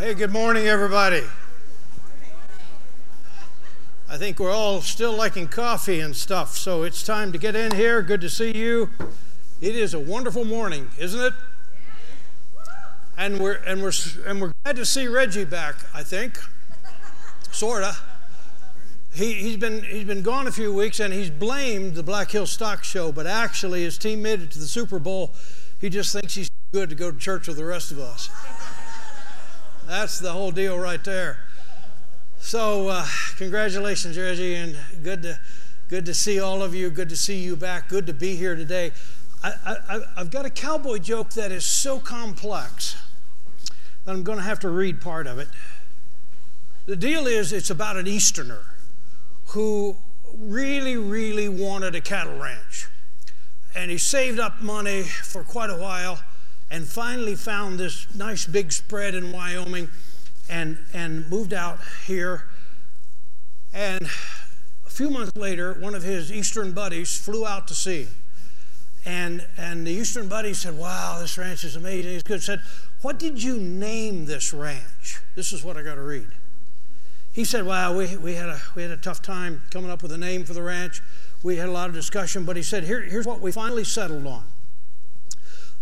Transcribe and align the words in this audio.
Hey, 0.00 0.14
good 0.14 0.32
morning, 0.32 0.66
everybody. 0.66 1.24
I 4.08 4.16
think 4.16 4.40
we're 4.40 4.50
all 4.50 4.80
still 4.80 5.12
liking 5.12 5.46
coffee 5.46 6.00
and 6.00 6.16
stuff, 6.16 6.56
so 6.56 6.84
it's 6.84 7.02
time 7.02 7.32
to 7.32 7.38
get 7.38 7.54
in 7.54 7.74
here. 7.74 8.00
Good 8.00 8.22
to 8.22 8.30
see 8.30 8.56
you. 8.56 8.88
It 9.60 9.76
is 9.76 9.92
a 9.92 10.00
wonderful 10.00 10.46
morning, 10.46 10.88
isn't 10.98 11.20
it? 11.20 11.34
And 13.18 13.38
we're 13.38 13.56
and 13.66 13.82
we're 13.82 13.92
and 14.24 14.40
we're 14.40 14.52
glad 14.64 14.76
to 14.76 14.86
see 14.86 15.06
Reggie 15.06 15.44
back. 15.44 15.76
I 15.94 16.02
think, 16.02 16.40
sorta. 17.52 17.94
He, 19.12 19.34
he's 19.34 19.58
been 19.58 19.82
he's 19.82 20.04
been 20.04 20.22
gone 20.22 20.46
a 20.46 20.52
few 20.52 20.72
weeks, 20.72 20.98
and 20.98 21.12
he's 21.12 21.28
blamed 21.28 21.94
the 21.94 22.02
Black 22.02 22.30
Hills 22.30 22.50
Stock 22.50 22.84
Show, 22.84 23.12
but 23.12 23.26
actually 23.26 23.82
his 23.82 23.98
team 23.98 24.22
made 24.22 24.40
it 24.40 24.50
to 24.52 24.60
the 24.60 24.64
Super 24.64 24.98
Bowl. 24.98 25.34
He 25.78 25.90
just 25.90 26.14
thinks 26.14 26.36
he's 26.36 26.48
too 26.48 26.78
good 26.78 26.88
to 26.88 26.94
go 26.94 27.10
to 27.10 27.18
church 27.18 27.48
with 27.48 27.58
the 27.58 27.66
rest 27.66 27.92
of 27.92 27.98
us. 27.98 28.30
That's 29.90 30.20
the 30.20 30.30
whole 30.30 30.52
deal 30.52 30.78
right 30.78 31.02
there. 31.02 31.40
So, 32.38 32.86
uh, 32.86 33.04
congratulations, 33.36 34.16
Reggie, 34.16 34.54
and 34.54 34.76
good 35.02 35.22
to 35.24 35.40
good 35.88 36.06
to 36.06 36.14
see 36.14 36.38
all 36.38 36.62
of 36.62 36.76
you. 36.76 36.90
Good 36.90 37.08
to 37.08 37.16
see 37.16 37.40
you 37.40 37.56
back. 37.56 37.88
Good 37.88 38.06
to 38.06 38.12
be 38.12 38.36
here 38.36 38.54
today. 38.54 38.92
I, 39.42 40.00
I've 40.16 40.30
got 40.30 40.46
a 40.46 40.50
cowboy 40.50 40.98
joke 40.98 41.30
that 41.30 41.50
is 41.50 41.64
so 41.64 41.98
complex 41.98 43.02
that 44.04 44.12
I'm 44.12 44.22
going 44.22 44.38
to 44.38 44.44
have 44.44 44.60
to 44.60 44.68
read 44.68 45.00
part 45.00 45.26
of 45.26 45.40
it. 45.40 45.48
The 46.86 46.94
deal 46.94 47.26
is, 47.26 47.52
it's 47.52 47.70
about 47.70 47.96
an 47.96 48.06
Easterner 48.06 48.62
who 49.46 49.96
really, 50.38 50.96
really 50.96 51.48
wanted 51.48 51.96
a 51.96 52.00
cattle 52.00 52.38
ranch. 52.38 52.86
And 53.74 53.90
he 53.90 53.98
saved 53.98 54.38
up 54.38 54.62
money 54.62 55.02
for 55.02 55.42
quite 55.42 55.70
a 55.70 55.76
while 55.76 56.20
and 56.70 56.86
finally 56.86 57.34
found 57.34 57.78
this 57.78 58.06
nice 58.14 58.46
big 58.46 58.72
spread 58.72 59.14
in 59.14 59.32
Wyoming 59.32 59.88
and, 60.48 60.78
and 60.92 61.28
moved 61.28 61.52
out 61.52 61.78
here. 62.06 62.48
And 63.72 64.02
a 64.02 64.90
few 64.90 65.10
months 65.10 65.32
later, 65.36 65.74
one 65.74 65.94
of 65.94 66.02
his 66.02 66.32
Eastern 66.32 66.72
buddies 66.72 67.16
flew 67.16 67.46
out 67.46 67.66
to 67.68 67.74
see. 67.74 68.08
And, 69.04 69.46
and 69.56 69.86
the 69.86 69.90
Eastern 69.90 70.28
buddy 70.28 70.52
said, 70.52 70.76
Wow, 70.76 71.18
this 71.20 71.38
ranch 71.38 71.64
is 71.64 71.74
amazing. 71.74 72.12
He's 72.12 72.22
good. 72.22 72.42
Said, 72.42 72.60
What 73.00 73.18
did 73.18 73.42
you 73.42 73.58
name 73.58 74.26
this 74.26 74.52
ranch? 74.52 75.20
This 75.34 75.52
is 75.52 75.64
what 75.64 75.76
I 75.76 75.82
got 75.82 75.94
to 75.94 76.02
read. 76.02 76.28
He 77.32 77.44
said, 77.44 77.64
Wow, 77.64 77.96
we, 77.96 78.16
we, 78.16 78.34
had 78.34 78.50
a, 78.50 78.60
we 78.74 78.82
had 78.82 78.90
a 78.90 78.96
tough 78.96 79.22
time 79.22 79.62
coming 79.70 79.90
up 79.90 80.02
with 80.02 80.12
a 80.12 80.18
name 80.18 80.44
for 80.44 80.52
the 80.52 80.62
ranch. 80.62 81.00
We 81.42 81.56
had 81.56 81.68
a 81.68 81.72
lot 81.72 81.88
of 81.88 81.94
discussion, 81.94 82.44
but 82.44 82.56
he 82.56 82.62
said, 82.62 82.84
Here, 82.84 83.00
Here's 83.00 83.26
what 83.26 83.40
we 83.40 83.52
finally 83.52 83.84
settled 83.84 84.26
on 84.26 84.44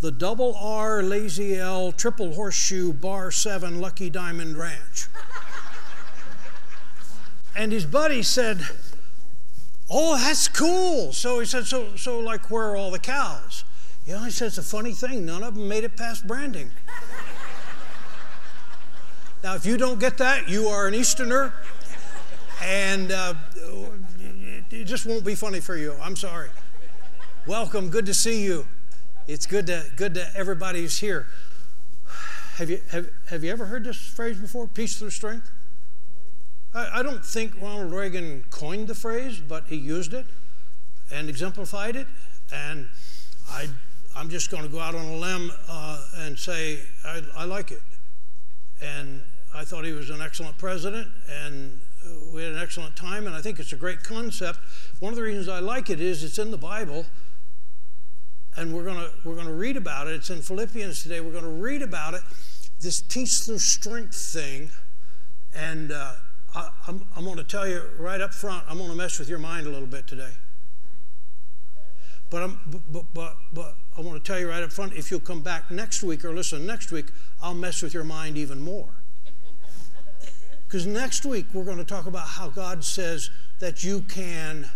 the 0.01 0.13
double 0.13 0.55
R 0.55 1.03
Lazy 1.03 1.57
L 1.59 1.91
triple 1.93 2.35
horseshoe 2.35 2.93
bar 2.93 3.31
seven 3.31 3.81
Lucky 3.81 4.09
Diamond 4.11 4.57
Ranch. 4.57 5.07
and 7.57 7.73
his 7.73 7.85
buddy 7.85 8.23
said, 8.23 8.61
Oh, 9.91 10.17
that's 10.17 10.49
cool. 10.49 11.13
So 11.13 11.41
he 11.41 11.47
said, 11.47 11.67
So, 11.67 11.97
so 11.97 12.21
like, 12.21 12.51
where 12.51 12.67
are 12.67 12.77
all 12.77 12.91
the 12.91 12.99
cows? 12.99 13.65
You 14.07 14.15
know, 14.15 14.25
he 14.25 14.31
said, 14.31 14.49
It's 14.49 14.59
a 14.59 14.63
funny 14.63 14.93
thing. 14.93 15.27
None 15.27 15.43
of 15.43 15.55
them 15.55 15.67
made 15.67 15.83
it 15.83 15.97
past 15.97 16.27
branding. 16.27 16.71
now, 19.43 19.55
if 19.57 19.67
you 19.67 19.77
don't 19.77 19.99
get 19.99 20.19
that, 20.19 20.49
you 20.49 20.69
are 20.69 20.87
an 20.87 20.95
Easterner, 20.95 21.53
and 22.63 23.11
uh, 23.11 23.35
it 24.71 24.85
just 24.85 25.07
won't 25.07 25.25
be 25.25 25.35
funny 25.35 25.61
for 25.61 25.77
you. 25.77 25.97
I'm 26.01 26.15
sorry. 26.15 26.51
Welcome. 27.47 27.89
Good 27.89 28.07
to 28.07 28.15
see 28.15 28.45
you 28.45 28.67
it's 29.29 29.47
good 29.47 29.67
to 29.67 29.85
good 29.95 30.15
to 30.15 30.27
everybody 30.35 30.81
who's 30.81 30.99
here. 30.99 31.27
Have 32.57 32.71
you 32.71 32.81
have, 32.91 33.09
have 33.29 33.45
you 33.45 33.53
ever 33.53 33.67
heard 33.67 33.85
this 33.85 33.99
phrase 33.99 34.39
before? 34.39 34.67
Peace 34.67 34.99
through 34.99 35.11
strength. 35.11 35.51
I, 36.75 37.01
I 37.01 37.03
don't 37.03 37.25
think 37.25 37.61
Ronald 37.61 37.93
Reagan 37.93 38.47
coined 38.51 38.89
the 38.89 38.95
phrase, 38.95 39.39
but 39.39 39.65
he 39.67 39.77
used 39.77 40.15
it 40.15 40.27
and 41.13 41.29
exemplified 41.29 41.95
it. 41.95 42.07
And 42.53 42.89
I 43.51 43.69
I'm 44.17 44.31
just 44.31 44.51
going 44.51 44.63
to 44.63 44.69
go 44.69 44.81
out 44.81 44.95
on 44.95 45.05
a 45.05 45.17
limb 45.17 45.53
uh, 45.69 46.05
and 46.17 46.37
say 46.39 46.81
I, 47.05 47.23
I 47.37 47.45
like 47.45 47.71
it. 47.71 47.83
And 48.83 49.23
I 49.55 49.65
thought 49.65 49.85
he 49.85 49.93
was 49.93 50.09
an 50.09 50.23
excellent 50.23 50.57
president, 50.57 51.09
and 51.31 51.81
we 52.33 52.43
had 52.43 52.53
an 52.53 52.59
excellent 52.59 52.97
time. 52.97 53.27
And 53.27 53.37
I 53.37 53.43
think 53.43 53.61
it's 53.61 53.75
a 53.75 53.77
great 53.77 54.03
concept. 54.03 54.59
One 55.01 55.13
of 55.13 55.17
the 55.17 55.23
reasons 55.23 55.49
I 55.49 55.59
like 55.59 55.91
it 55.91 56.01
is 56.01 56.25
it's 56.25 56.39
in 56.39 56.51
the 56.51 56.57
Bible 56.57 57.05
and 58.57 58.75
we're 58.75 58.85
going 58.85 59.09
we're 59.25 59.35
going 59.35 59.47
to 59.47 59.53
read 59.53 59.77
about 59.77 60.07
it. 60.07 60.15
It's 60.15 60.31
in 60.31 60.43
Philippians 60.43 61.03
today. 61.03 61.21
We're 61.21 61.33
going 61.33 61.45
to 61.45 61.63
read 61.63 61.83
about 61.83 62.15
it, 62.15 62.23
this 62.81 63.03
peace 63.03 63.45
through 63.47 63.59
strength 63.59 64.17
thing, 64.17 64.71
and 65.55 65.93
uh, 65.93 66.13
I, 66.55 66.71
I'm, 66.87 67.05
I'm 67.17 67.25
going 67.25 67.37
to 67.37 67.45
tell 67.45 67.69
you 67.69 67.83
right 67.99 68.21
up 68.21 68.35
front. 68.35 68.65
I'm 68.69 68.79
going 68.79 68.91
to 68.91 68.97
mess 68.97 69.19
with 69.19 69.29
your 69.29 69.39
mind 69.39 69.67
a 69.67 69.71
little 69.71 69.87
bit 69.87 70.07
today. 70.07 70.33
But 72.31 72.43
I'm 72.43 72.83
but 72.91 73.05
but 73.15 73.37
but 73.53 73.77
I 73.97 74.01
want 74.01 74.23
to 74.23 74.27
tell 74.27 74.39
you 74.39 74.49
right 74.49 74.63
up 74.63 74.73
front. 74.73 74.93
If 74.95 75.11
you'll 75.11 75.21
come 75.21 75.41
back 75.41 75.71
next 75.71 76.03
week 76.03 76.25
or 76.25 76.33
listen 76.33 76.67
next 76.67 76.93
week, 76.93 77.07
I'll 77.43 77.55
mess 77.55 77.83
with 77.83 77.95
your 77.95 78.05
mind 78.05 78.37
even 78.37 78.61
more. 78.61 78.91
Because 80.67 80.87
next 80.87 81.25
week 81.25 81.47
we're 81.55 81.65
going 81.65 81.79
to 81.79 81.85
talk 81.85 82.05
about 82.05 82.29
how 82.29 82.51
God 82.51 82.85
says 82.85 83.31
that 83.59 83.83
you 83.83 84.03
can 84.03 84.69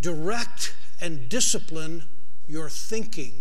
direct 0.00 0.72
and 1.00 1.28
discipline 1.28 2.04
your 2.50 2.68
thinking. 2.68 3.32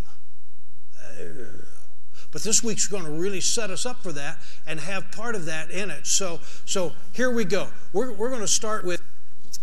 But 2.32 2.44
this 2.44 2.64
week's 2.64 2.88
going 2.88 3.06
to 3.06 3.10
really 3.12 3.42
set 3.42 3.72
us 3.72 3.86
up 3.86 4.04
for 4.04 4.12
that 4.12 4.38
and 4.68 4.80
have 4.80 5.12
part 5.12 5.36
of 5.36 5.46
that 5.46 5.72
in 5.72 5.90
it. 5.90 6.06
So, 6.06 6.40
so 6.66 6.94
here 7.12 7.32
we 7.32 7.44
go. 7.44 7.70
We're, 7.92 8.14
we're 8.14 8.30
going 8.30 8.42
to 8.42 8.48
start 8.48 8.86
with 8.86 9.02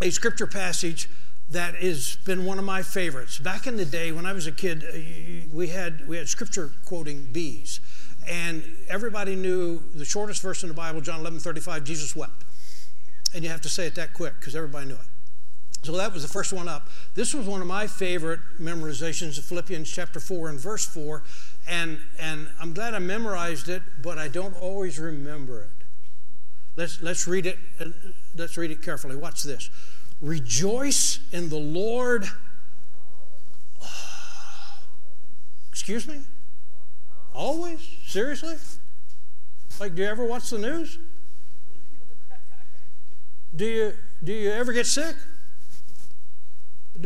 a 0.01 0.11
scripture 0.11 0.49
passage 0.49 1.09
that 1.51 1.77
has 1.77 2.17
been 2.25 2.45
one 2.45 2.59
of 2.59 2.65
my 2.65 2.83
favorites. 2.83 3.39
Back 3.39 3.69
in 3.69 3.77
the 3.77 3.85
day 3.85 4.11
when 4.11 4.27
I 4.27 4.33
was 4.33 4.49
a 4.49 4.53
kid, 4.53 4.83
uh, 4.83 5.47
we 5.55 5.69
had, 5.69 6.09
we 6.09 6.17
had 6.17 6.29
scripture 6.29 6.73
quoting 6.85 7.29
bees. 7.31 7.79
And 8.29 8.65
everybody 8.89 9.37
knew 9.37 9.81
the 9.95 10.05
shortest 10.05 10.43
verse 10.43 10.65
in 10.65 10.69
the 10.69 10.75
Bible, 10.75 11.01
John 11.01 11.21
11 11.21 11.39
35, 11.39 11.85
Jesus 11.85 12.17
wept. 12.17 12.45
And 13.33 13.45
you 13.45 13.51
have 13.51 13.61
to 13.61 13.69
say 13.69 13.87
it 13.87 13.95
that 13.95 14.13
quick 14.13 14.35
because 14.41 14.57
everybody 14.57 14.87
knew 14.87 14.95
it. 14.95 15.16
So 15.87 15.93
that 15.93 16.13
was 16.13 16.25
the 16.25 16.29
first 16.29 16.53
one 16.53 16.67
up. 16.67 16.89
This 17.15 17.33
was 17.33 17.47
one 17.47 17.61
of 17.61 17.69
my 17.69 17.87
favorite 17.87 18.41
memorizations 18.61 19.39
of 19.39 19.45
Philippians 19.45 19.89
chapter 19.89 20.19
4 20.19 20.49
and 20.49 20.59
verse 20.59 20.85
4. 20.85 21.23
And, 21.69 22.01
and 22.19 22.49
I'm 22.61 22.73
glad 22.73 22.93
I 22.93 22.99
memorized 22.99 23.69
it, 23.69 23.83
but 24.03 24.19
I 24.19 24.27
don't 24.27 24.61
always 24.61 24.99
remember 24.99 25.63
it. 25.63 25.71
Let's, 26.75 27.01
let's 27.01 27.29
read 27.29 27.47
it. 27.47 27.59
Uh, 27.79 27.91
let's 28.35 28.57
read 28.57 28.73
it 28.73 28.83
carefully. 28.83 29.15
Watch 29.15 29.45
this. 29.45 29.71
Rejoice 30.21 31.21
in 31.31 31.51
the 31.51 31.57
Lord. 31.57 32.27
excuse 35.71 36.09
me? 36.09 36.23
Always? 37.33 37.79
Seriously? 38.09 38.57
Like, 39.79 39.95
do 39.95 40.03
you 40.03 40.09
ever 40.09 40.25
watch 40.25 40.51
the 40.51 40.59
news? 40.59 40.99
Do 43.55 43.65
you, 43.65 43.93
do 44.25 44.33
you 44.33 44.51
ever 44.51 44.73
get 44.73 44.87
sick? 44.87 45.15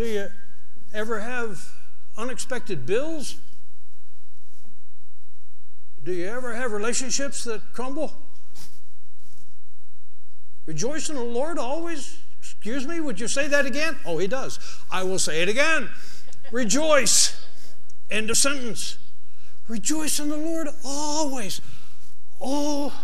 Do 0.00 0.06
you 0.06 0.28
ever 0.94 1.20
have 1.20 1.74
unexpected 2.16 2.86
bills? 2.86 3.38
Do 6.02 6.10
you 6.14 6.26
ever 6.26 6.54
have 6.54 6.72
relationships 6.72 7.44
that 7.44 7.60
crumble? 7.74 8.14
Rejoice 10.64 11.10
in 11.10 11.16
the 11.16 11.22
Lord 11.22 11.58
always. 11.58 12.16
Excuse 12.38 12.86
me, 12.86 12.98
would 13.00 13.20
you 13.20 13.28
say 13.28 13.46
that 13.48 13.66
again? 13.66 13.94
Oh, 14.06 14.16
he 14.16 14.26
does. 14.26 14.58
I 14.90 15.02
will 15.02 15.18
say 15.18 15.42
it 15.42 15.50
again. 15.50 15.90
Rejoice. 16.50 17.38
End 18.10 18.30
of 18.30 18.38
sentence. 18.38 18.96
Rejoice 19.68 20.18
in 20.18 20.30
the 20.30 20.38
Lord 20.38 20.68
always. 20.82 21.60
Oh 22.40 22.98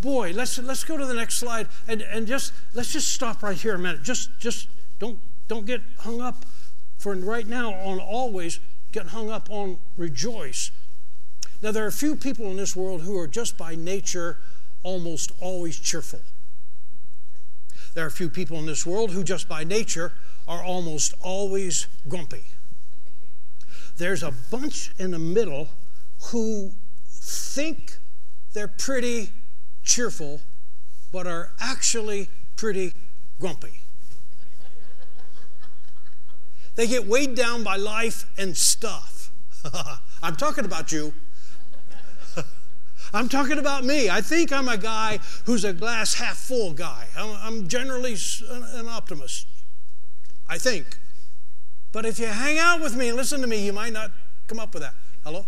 boy, 0.00 0.32
let's 0.32 0.58
let's 0.58 0.82
go 0.82 0.96
to 0.96 1.04
the 1.04 1.12
next 1.12 1.34
slide 1.34 1.68
and, 1.86 2.00
and 2.00 2.26
just 2.26 2.54
let's 2.72 2.94
just 2.94 3.12
stop 3.12 3.42
right 3.42 3.58
here 3.58 3.74
a 3.74 3.78
minute. 3.78 4.02
Just 4.02 4.30
just 4.40 4.68
don't 4.98 5.18
don't 5.48 5.66
get 5.66 5.80
hung 5.98 6.20
up 6.20 6.44
for 6.98 7.14
right 7.14 7.46
now 7.46 7.72
on 7.72 7.98
always, 7.98 8.60
get 8.92 9.08
hung 9.08 9.30
up 9.30 9.48
on 9.50 9.78
rejoice. 9.96 10.70
Now, 11.62 11.72
there 11.72 11.84
are 11.84 11.88
a 11.88 11.92
few 11.92 12.14
people 12.14 12.50
in 12.50 12.56
this 12.56 12.76
world 12.76 13.02
who 13.02 13.18
are 13.18 13.26
just 13.26 13.56
by 13.56 13.74
nature 13.74 14.38
almost 14.82 15.32
always 15.40 15.78
cheerful. 15.78 16.20
There 17.94 18.04
are 18.04 18.08
a 18.08 18.12
few 18.12 18.30
people 18.30 18.58
in 18.58 18.66
this 18.66 18.86
world 18.86 19.10
who 19.10 19.24
just 19.24 19.48
by 19.48 19.64
nature 19.64 20.12
are 20.46 20.62
almost 20.62 21.14
always 21.20 21.86
grumpy. 22.08 22.44
There's 23.96 24.22
a 24.22 24.32
bunch 24.50 24.92
in 24.98 25.10
the 25.10 25.18
middle 25.18 25.68
who 26.30 26.72
think 27.10 27.96
they're 28.52 28.68
pretty 28.68 29.30
cheerful, 29.82 30.40
but 31.10 31.26
are 31.26 31.50
actually 31.60 32.28
pretty 32.56 32.92
grumpy. 33.40 33.80
They 36.78 36.86
get 36.86 37.08
weighed 37.08 37.34
down 37.34 37.64
by 37.64 37.74
life 37.74 38.24
and 38.38 38.56
stuff. 38.56 39.32
I'm 40.22 40.36
talking 40.36 40.64
about 40.64 40.92
you. 40.92 41.12
I'm 43.12 43.28
talking 43.28 43.58
about 43.58 43.82
me. 43.82 44.08
I 44.08 44.20
think 44.20 44.52
I'm 44.52 44.68
a 44.68 44.76
guy 44.76 45.18
who's 45.44 45.64
a 45.64 45.72
glass 45.72 46.14
half 46.14 46.36
full 46.36 46.72
guy. 46.72 47.06
I'm, 47.16 47.66
generally 47.66 48.14
an 48.48 48.86
optimist. 48.86 49.48
I 50.48 50.58
think. 50.58 50.86
But 51.90 52.06
if 52.06 52.20
you 52.20 52.26
hang 52.26 52.60
out 52.60 52.80
with 52.80 52.94
me 52.94 53.08
and 53.08 53.16
listen 53.16 53.40
to 53.40 53.48
me, 53.48 53.66
you 53.66 53.72
might 53.72 53.92
not 53.92 54.12
come 54.46 54.60
up 54.60 54.72
with 54.72 54.84
that. 54.84 54.94
Hello? 55.24 55.46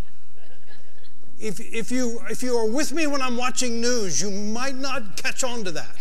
If, 1.39 1.61
if, 1.61 1.93
you, 1.93 2.19
if 2.29 2.43
you 2.43 2.57
are 2.57 2.69
with 2.69 2.93
me 2.93 3.07
when 3.07 3.23
I'm 3.23 3.37
watching 3.37 3.81
news, 3.81 4.21
you 4.21 4.33
might 4.33 4.75
not 4.75 5.17
catch 5.17 5.45
on 5.45 5.63
to 5.63 5.71
that. 5.71 5.97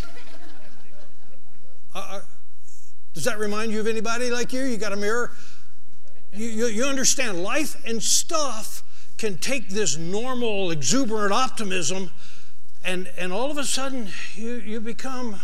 Uh, 1.94 2.00
uh, 2.14 2.22
does 3.14 3.24
that 3.26 3.40
remind 3.40 3.72
you 3.72 3.80
of 3.80 3.88
anybody 3.88 4.30
like 4.30 4.54
you? 4.54 4.64
You 4.64 4.78
got 4.78 4.94
a 4.94 4.98
mirror? 4.98 5.32
You, 6.34 6.48
you, 6.48 6.66
you 6.68 6.84
understand 6.86 7.44
life 7.44 7.76
and 7.86 8.02
stuff 8.02 8.84
can 9.18 9.38
take 9.38 9.70
this 9.70 9.98
normal, 9.98 10.72
exuberant 10.72 11.34
optimism, 11.34 12.12
and, 12.86 13.12
and 13.18 13.34
all 13.34 13.52
of 13.52 13.58
a 13.58 13.64
sudden 13.64 14.08
you, 14.36 14.56
you 14.56 14.80
become 14.80 15.40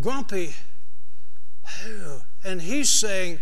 grumpy. 0.00 0.54
And 2.44 2.60
he's 2.60 2.90
saying, 2.90 3.38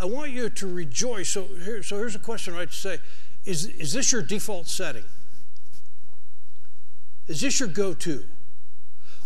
I 0.00 0.04
want 0.04 0.32
you 0.32 0.50
to 0.50 0.66
rejoice. 0.66 1.28
So, 1.28 1.46
here, 1.64 1.82
so 1.82 1.96
here's 1.96 2.16
a 2.16 2.18
question 2.18 2.54
right 2.54 2.68
to 2.68 2.76
say 2.76 2.98
is, 3.44 3.66
is 3.66 3.92
this 3.92 4.12
your 4.12 4.22
default 4.22 4.66
setting? 4.66 5.04
Is 7.28 7.40
this 7.40 7.60
your 7.60 7.68
go 7.68 7.94
to? 7.94 8.24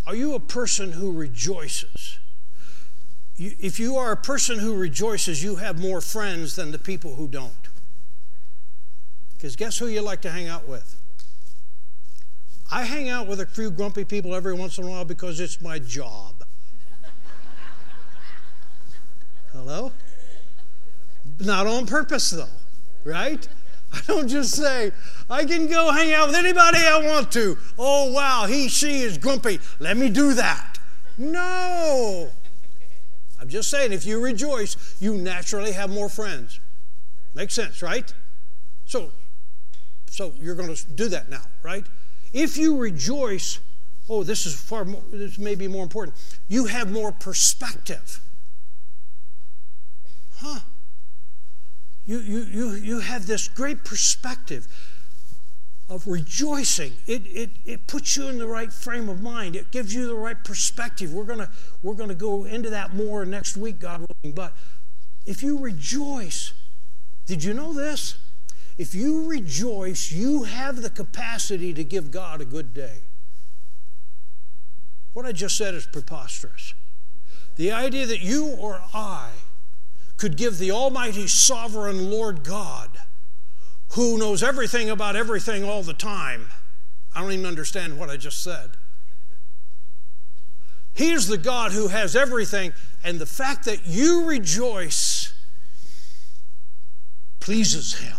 Are 0.06 0.14
you 0.14 0.34
a 0.34 0.40
person 0.40 0.92
who 0.92 1.12
rejoices? 1.12 2.18
If 3.38 3.78
you 3.78 3.96
are 3.96 4.12
a 4.12 4.16
person 4.16 4.58
who 4.58 4.74
rejoices, 4.74 5.42
you 5.42 5.56
have 5.56 5.78
more 5.78 6.00
friends 6.00 6.56
than 6.56 6.72
the 6.72 6.78
people 6.78 7.16
who 7.16 7.28
don't. 7.28 7.52
Because 9.34 9.56
guess 9.56 9.78
who 9.78 9.86
you 9.86 10.00
like 10.00 10.22
to 10.22 10.30
hang 10.30 10.48
out 10.48 10.66
with? 10.66 10.96
I 12.70 12.84
hang 12.84 13.10
out 13.10 13.26
with 13.26 13.40
a 13.40 13.46
few 13.46 13.70
grumpy 13.70 14.04
people 14.04 14.34
every 14.34 14.54
once 14.54 14.78
in 14.78 14.84
a 14.84 14.88
while 14.88 15.04
because 15.04 15.38
it's 15.38 15.60
my 15.60 15.78
job. 15.78 16.44
Hello? 19.52 19.92
Not 21.38 21.66
on 21.66 21.86
purpose, 21.86 22.30
though, 22.30 22.48
right? 23.04 23.46
I 23.92 24.00
don't 24.06 24.28
just 24.28 24.54
say, 24.54 24.92
I 25.30 25.44
can 25.44 25.66
go 25.66 25.92
hang 25.92 26.12
out 26.12 26.28
with 26.28 26.36
anybody 26.36 26.78
I 26.78 27.02
want 27.04 27.30
to. 27.32 27.56
Oh, 27.78 28.12
wow, 28.12 28.46
he, 28.46 28.68
she 28.68 29.02
is 29.02 29.18
grumpy. 29.18 29.60
Let 29.78 29.96
me 29.96 30.08
do 30.08 30.34
that. 30.34 30.78
No. 31.18 32.30
I'm 33.46 33.50
just 33.50 33.70
saying, 33.70 33.92
if 33.92 34.04
you 34.04 34.20
rejoice, 34.20 34.96
you 34.98 35.16
naturally 35.16 35.70
have 35.70 35.88
more 35.88 36.08
friends. 36.08 36.58
Makes 37.32 37.54
sense, 37.54 37.80
right? 37.80 38.12
So, 38.86 39.12
so 40.10 40.32
you're 40.40 40.56
going 40.56 40.74
to 40.74 40.86
do 40.86 41.06
that 41.10 41.28
now, 41.28 41.42
right? 41.62 41.86
If 42.32 42.56
you 42.56 42.76
rejoice, 42.76 43.60
oh, 44.10 44.24
this 44.24 44.46
is 44.46 44.60
far 44.60 44.84
more, 44.84 45.00
this 45.12 45.38
may 45.38 45.54
be 45.54 45.68
more 45.68 45.84
important. 45.84 46.16
You 46.48 46.66
have 46.66 46.90
more 46.90 47.12
perspective. 47.12 48.20
Huh? 50.38 50.58
You, 52.04 52.18
you, 52.18 52.40
you, 52.40 52.70
you 52.72 52.98
have 52.98 53.28
this 53.28 53.46
great 53.46 53.84
perspective 53.84 54.66
of 55.88 56.06
rejoicing. 56.06 56.92
It, 57.06 57.22
it, 57.26 57.50
it 57.64 57.86
puts 57.86 58.16
you 58.16 58.28
in 58.28 58.38
the 58.38 58.46
right 58.46 58.72
frame 58.72 59.08
of 59.08 59.22
mind. 59.22 59.54
It 59.54 59.70
gives 59.70 59.94
you 59.94 60.06
the 60.06 60.14
right 60.14 60.42
perspective. 60.42 61.12
We're 61.12 61.24
going 61.24 61.38
to 61.38 61.48
we're 61.82 61.94
gonna 61.94 62.14
go 62.14 62.44
into 62.44 62.70
that 62.70 62.94
more 62.94 63.24
next 63.24 63.56
week, 63.56 63.78
God 63.78 64.00
willing. 64.00 64.34
But 64.34 64.52
if 65.24 65.42
you 65.42 65.58
rejoice, 65.58 66.52
did 67.26 67.44
you 67.44 67.54
know 67.54 67.72
this? 67.72 68.18
If 68.78 68.94
you 68.94 69.28
rejoice, 69.28 70.12
you 70.12 70.42
have 70.42 70.82
the 70.82 70.90
capacity 70.90 71.72
to 71.72 71.84
give 71.84 72.10
God 72.10 72.40
a 72.40 72.44
good 72.44 72.74
day. 72.74 72.98
What 75.14 75.24
I 75.24 75.32
just 75.32 75.56
said 75.56 75.74
is 75.74 75.86
preposterous. 75.86 76.74
The 77.56 77.72
idea 77.72 78.04
that 78.06 78.20
you 78.20 78.48
or 78.48 78.82
I 78.92 79.30
could 80.18 80.36
give 80.36 80.58
the 80.58 80.70
Almighty 80.70 81.26
Sovereign 81.26 82.10
Lord 82.10 82.44
God, 82.44 82.90
who 83.90 84.18
knows 84.18 84.42
everything 84.42 84.90
about 84.90 85.16
everything 85.16 85.64
all 85.64 85.82
the 85.82 85.94
time, 85.94 86.48
I 87.14 87.22
don't 87.22 87.32
even 87.32 87.46
understand 87.46 87.98
what 87.98 88.10
I 88.10 88.16
just 88.16 88.42
said. 88.42 88.70
He 90.92 91.12
is 91.12 91.28
the 91.28 91.38
God 91.38 91.72
who 91.72 91.88
has 91.88 92.16
everything, 92.16 92.72
and 93.04 93.18
the 93.18 93.26
fact 93.26 93.66
that 93.66 93.86
you 93.86 94.24
rejoice 94.24 95.34
pleases 97.38 97.98
Him. 97.98 98.16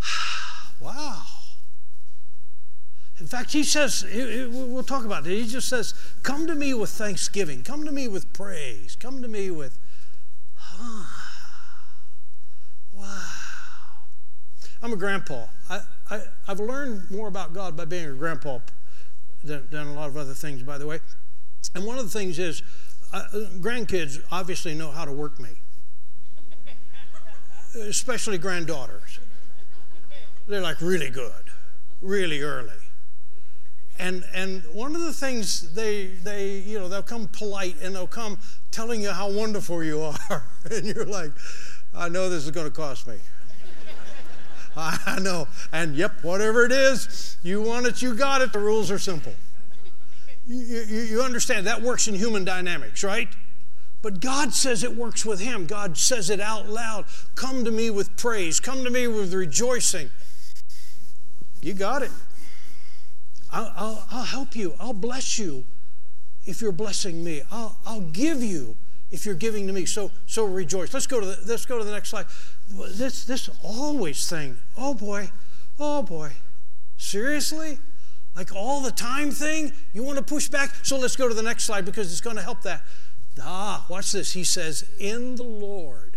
wow. 0.80 1.22
In 3.18 3.26
fact, 3.28 3.52
he 3.52 3.62
says, 3.62 4.04
we'll 4.12 4.82
talk 4.82 5.04
about 5.04 5.24
it. 5.26 5.30
He 5.30 5.46
just 5.46 5.68
says, 5.68 5.94
Come 6.24 6.48
to 6.48 6.56
me 6.56 6.74
with 6.74 6.90
thanksgiving. 6.90 7.62
Come 7.62 7.84
to 7.84 7.92
me 7.92 8.08
with 8.08 8.32
praise. 8.32 8.96
Come 8.96 9.22
to 9.22 9.28
me 9.28 9.50
with, 9.50 9.78
ah, 10.60 11.40
wow. 12.92 13.32
I'm 14.82 14.92
a 14.92 14.96
grandpa. 14.96 15.46
I, 15.70 15.80
I, 16.10 16.22
have 16.46 16.60
learned 16.60 17.10
more 17.10 17.28
about 17.28 17.52
God 17.52 17.76
by 17.76 17.84
being 17.84 18.06
a 18.06 18.12
grandpa 18.12 18.58
than, 19.44 19.66
than, 19.70 19.86
a 19.86 19.92
lot 19.94 20.08
of 20.08 20.16
other 20.16 20.34
things, 20.34 20.62
by 20.62 20.78
the 20.78 20.86
way. 20.86 21.00
And 21.74 21.84
one 21.84 21.98
of 21.98 22.04
the 22.04 22.10
things 22.10 22.38
is, 22.38 22.62
uh, 23.12 23.24
grandkids 23.60 24.22
obviously 24.32 24.74
know 24.74 24.90
how 24.90 25.04
to 25.04 25.12
work 25.12 25.38
me, 25.38 25.50
especially 27.76 28.38
granddaughters. 28.38 29.20
They're 30.48 30.60
like 30.60 30.80
really 30.80 31.10
good, 31.10 31.44
really 32.00 32.42
early 32.42 32.72
and 33.98 34.24
and 34.34 34.62
one 34.72 34.94
of 34.94 35.02
the 35.02 35.12
things 35.12 35.72
they 35.74 36.06
they 36.06 36.58
you 36.58 36.78
know 36.78 36.88
they'll 36.88 37.02
come 37.02 37.28
polite 37.28 37.76
and 37.82 37.94
they'll 37.94 38.06
come 38.06 38.38
telling 38.70 39.00
you 39.00 39.10
how 39.10 39.30
wonderful 39.30 39.82
you 39.82 40.00
are 40.30 40.44
and 40.70 40.86
you're 40.86 41.06
like 41.06 41.30
i 41.94 42.08
know 42.08 42.28
this 42.28 42.44
is 42.44 42.50
going 42.50 42.66
to 42.66 42.72
cost 42.72 43.06
me 43.06 43.16
i 45.06 45.18
know 45.20 45.46
and 45.72 45.94
yep 45.96 46.12
whatever 46.22 46.64
it 46.64 46.72
is 46.72 47.36
you 47.42 47.60
want 47.60 47.86
it 47.86 48.02
you 48.02 48.14
got 48.14 48.40
it 48.40 48.52
the 48.52 48.58
rules 48.58 48.90
are 48.90 48.98
simple 48.98 49.34
you, 50.46 50.58
you, 50.58 51.00
you 51.02 51.22
understand 51.22 51.66
that 51.66 51.80
works 51.80 52.08
in 52.08 52.14
human 52.14 52.44
dynamics 52.44 53.04
right 53.04 53.28
but 54.02 54.18
God 54.18 54.52
says 54.52 54.82
it 54.82 54.96
works 54.96 55.24
with 55.24 55.40
him. 55.40 55.64
God 55.64 55.96
says 55.96 56.28
it 56.28 56.40
out 56.40 56.68
loud. 56.68 57.04
Come 57.36 57.64
to 57.64 57.70
me 57.70 57.88
with 57.88 58.16
praise. 58.16 58.58
Come 58.58 58.82
to 58.82 58.90
me 58.90 59.06
with 59.06 59.32
rejoicing. 59.32 60.10
You 61.62 61.72
got 61.72 62.02
it. 62.02 62.10
I'll, 63.52 63.72
I'll, 63.76 64.06
I'll 64.10 64.24
help 64.24 64.56
you. 64.56 64.74
I'll 64.80 64.92
bless 64.92 65.38
you 65.38 65.64
if 66.44 66.60
you're 66.60 66.72
blessing 66.72 67.22
me. 67.22 67.42
I'll, 67.52 67.78
I'll 67.86 68.00
give 68.00 68.42
you 68.42 68.76
if 69.12 69.26
you're 69.26 69.34
giving 69.36 69.66
to 69.68 69.72
me. 69.72 69.84
So, 69.84 70.10
so 70.26 70.44
rejoice. 70.44 70.92
Let's 70.92 71.06
go 71.06 71.20
to 71.20 71.26
the, 71.26 71.38
let's 71.46 71.66
go 71.66 71.78
to 71.78 71.84
the 71.84 71.92
next 71.92 72.08
slide. 72.08 72.26
This, 72.68 73.24
this 73.24 73.48
always 73.62 74.28
thing. 74.28 74.56
Oh 74.76 74.94
boy. 74.94 75.30
Oh 75.78 76.02
boy. 76.02 76.32
Seriously? 76.96 77.78
Like 78.34 78.56
all 78.56 78.80
the 78.80 78.90
time 78.90 79.30
thing? 79.30 79.72
You 79.92 80.02
want 80.02 80.16
to 80.16 80.24
push 80.24 80.48
back? 80.48 80.70
So 80.82 80.98
let's 80.98 81.14
go 81.14 81.28
to 81.28 81.34
the 81.34 81.42
next 81.42 81.64
slide 81.64 81.84
because 81.84 82.10
it's 82.10 82.22
going 82.22 82.36
to 82.36 82.42
help 82.42 82.62
that. 82.62 82.82
Ah, 83.40 83.86
watch 83.88 84.12
this. 84.12 84.32
He 84.32 84.44
says, 84.44 84.88
In 84.98 85.36
the 85.36 85.42
Lord, 85.42 86.16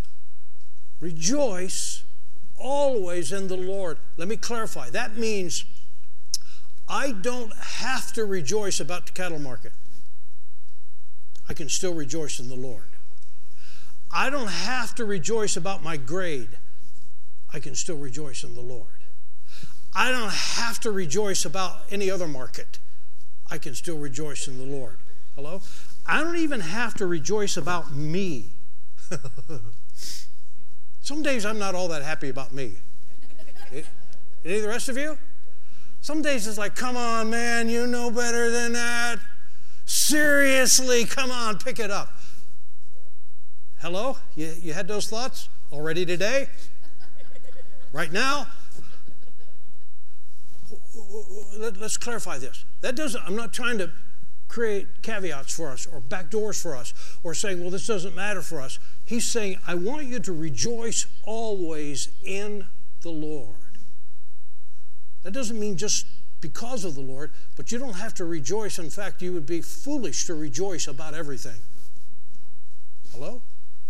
rejoice 1.02 2.04
always 2.58 3.34
in 3.34 3.48
the 3.48 3.58
Lord. 3.58 3.98
Let 4.16 4.30
me 4.30 4.38
clarify. 4.38 4.90
That 4.90 5.18
means 5.18 5.66
I 6.88 7.12
don't 7.12 7.54
have 7.56 8.14
to 8.14 8.26
rejoice 8.26 8.80
about 8.80 9.06
the 9.06 9.12
cattle 9.12 9.40
market. 9.40 9.74
I 11.48 11.54
can 11.54 11.70
still 11.70 11.94
rejoice 11.94 12.40
in 12.40 12.50
the 12.50 12.56
Lord. 12.56 12.90
I 14.12 14.30
don't 14.30 14.50
have 14.50 14.96
to 14.96 15.06
rejoice 15.06 15.58
about 15.58 15.84
my 15.84 15.98
grade. 15.98 16.58
I 17.54 17.60
can 17.60 17.76
still 17.76 17.98
rejoice 17.98 18.44
in 18.44 18.56
the 18.56 18.62
Lord. 18.62 18.88
I 19.94 20.12
don't 20.12 20.32
have 20.32 20.80
to 20.82 20.92
rejoice 20.92 21.46
about 21.46 21.84
any 21.90 22.10
other 22.10 22.28
market. 22.28 22.80
I 23.50 23.58
can 23.58 23.76
still 23.76 23.98
rejoice 23.98 24.48
in 24.48 24.58
the 24.58 24.66
Lord. 24.66 24.98
Hello? 25.36 25.62
I 26.06 26.24
don't 26.24 26.38
even 26.38 26.62
have 26.62 26.94
to 26.96 27.06
rejoice 27.06 27.58
about 27.58 27.94
me. 27.94 28.52
Some 31.02 31.22
days 31.22 31.46
I'm 31.46 31.60
not 31.60 31.76
all 31.76 31.88
that 31.90 32.02
happy 32.02 32.30
about 32.30 32.52
me. 32.54 32.76
Any 33.72 34.58
of 34.58 34.62
the 34.64 34.68
rest 34.68 34.90
of 34.90 34.98
you? 34.98 35.18
Some 36.02 36.22
days 36.22 36.46
it's 36.48 36.58
like, 36.58 36.76
come 36.76 36.98
on, 36.98 37.30
man, 37.30 37.68
you 37.68 37.88
know 37.88 38.12
better 38.12 38.52
than 38.52 38.74
that. 38.74 39.20
Seriously, 39.86 41.06
come 41.06 41.32
on, 41.32 41.58
pick 41.58 41.80
it 41.80 41.92
up. 41.92 42.10
Hello? 43.80 44.18
You, 44.36 44.52
you 44.62 44.74
had 44.74 44.88
those 44.88 45.08
thoughts 45.08 45.50
already 45.72 46.06
today? 46.06 46.48
Right 47.94 48.12
now? 48.12 48.48
Let, 51.58 51.78
us 51.78 51.98
clarify 51.98 52.40
this. 52.40 52.66
That 52.82 52.96
doesn't, 52.96 53.22
I'm 53.26 53.36
not 53.36 53.54
trying 53.54 53.78
to 53.78 53.92
create 54.48 54.88
caveats 55.02 55.56
for 55.56 55.70
us 55.70 55.86
or 55.86 56.00
back 56.00 56.30
doors 56.30 56.62
for 56.62 56.76
us 56.76 56.94
or 57.24 57.34
saying, 57.34 57.62
well, 57.62 57.70
this 57.70 57.88
doesn't 57.88 58.16
matter 58.16 58.42
for 58.42 58.62
us. 58.62 58.80
He's 59.06 59.28
saying, 59.28 59.60
I 59.68 59.76
want 59.76 60.08
you 60.08 60.20
to 60.20 60.34
rejoice 60.34 61.06
always 61.24 62.10
in 62.24 62.66
the 63.02 63.12
Lord. 63.12 63.56
That 65.24 65.32
doesn't 65.32 65.60
mean 65.60 65.78
just 65.78 66.06
because 66.46 66.86
of 66.86 66.94
the 66.94 67.02
Lord, 67.02 67.32
but 67.56 67.72
you 67.72 67.80
don't 67.80 67.96
have 67.96 68.14
to 68.14 68.24
rejoice. 68.24 68.78
In 68.78 68.92
fact, 68.92 69.20
you 69.24 69.34
would 69.34 69.48
be 69.48 69.62
foolish 69.62 70.26
to 70.26 70.36
rejoice 70.36 70.88
about 70.88 71.16
everything. 71.16 71.60
Hello? 73.12 73.42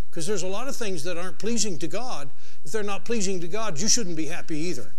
Because 0.08 0.26
there's 0.26 0.42
a 0.42 0.48
lot 0.48 0.66
of 0.66 0.74
things 0.74 1.04
that 1.04 1.18
aren't 1.18 1.38
pleasing 1.38 1.78
to 1.80 1.86
God. 1.86 2.30
If 2.64 2.72
they're 2.72 2.82
not 2.82 3.04
pleasing 3.04 3.40
to 3.40 3.46
God, 3.46 3.78
you 3.78 3.88
shouldn't 3.88 4.16
be 4.16 4.28
happy 4.28 4.56
either. 4.56 4.92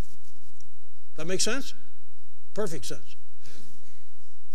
That 1.16 1.26
makes 1.26 1.44
sense? 1.44 1.74
Perfect 2.54 2.86
sense. 2.86 3.16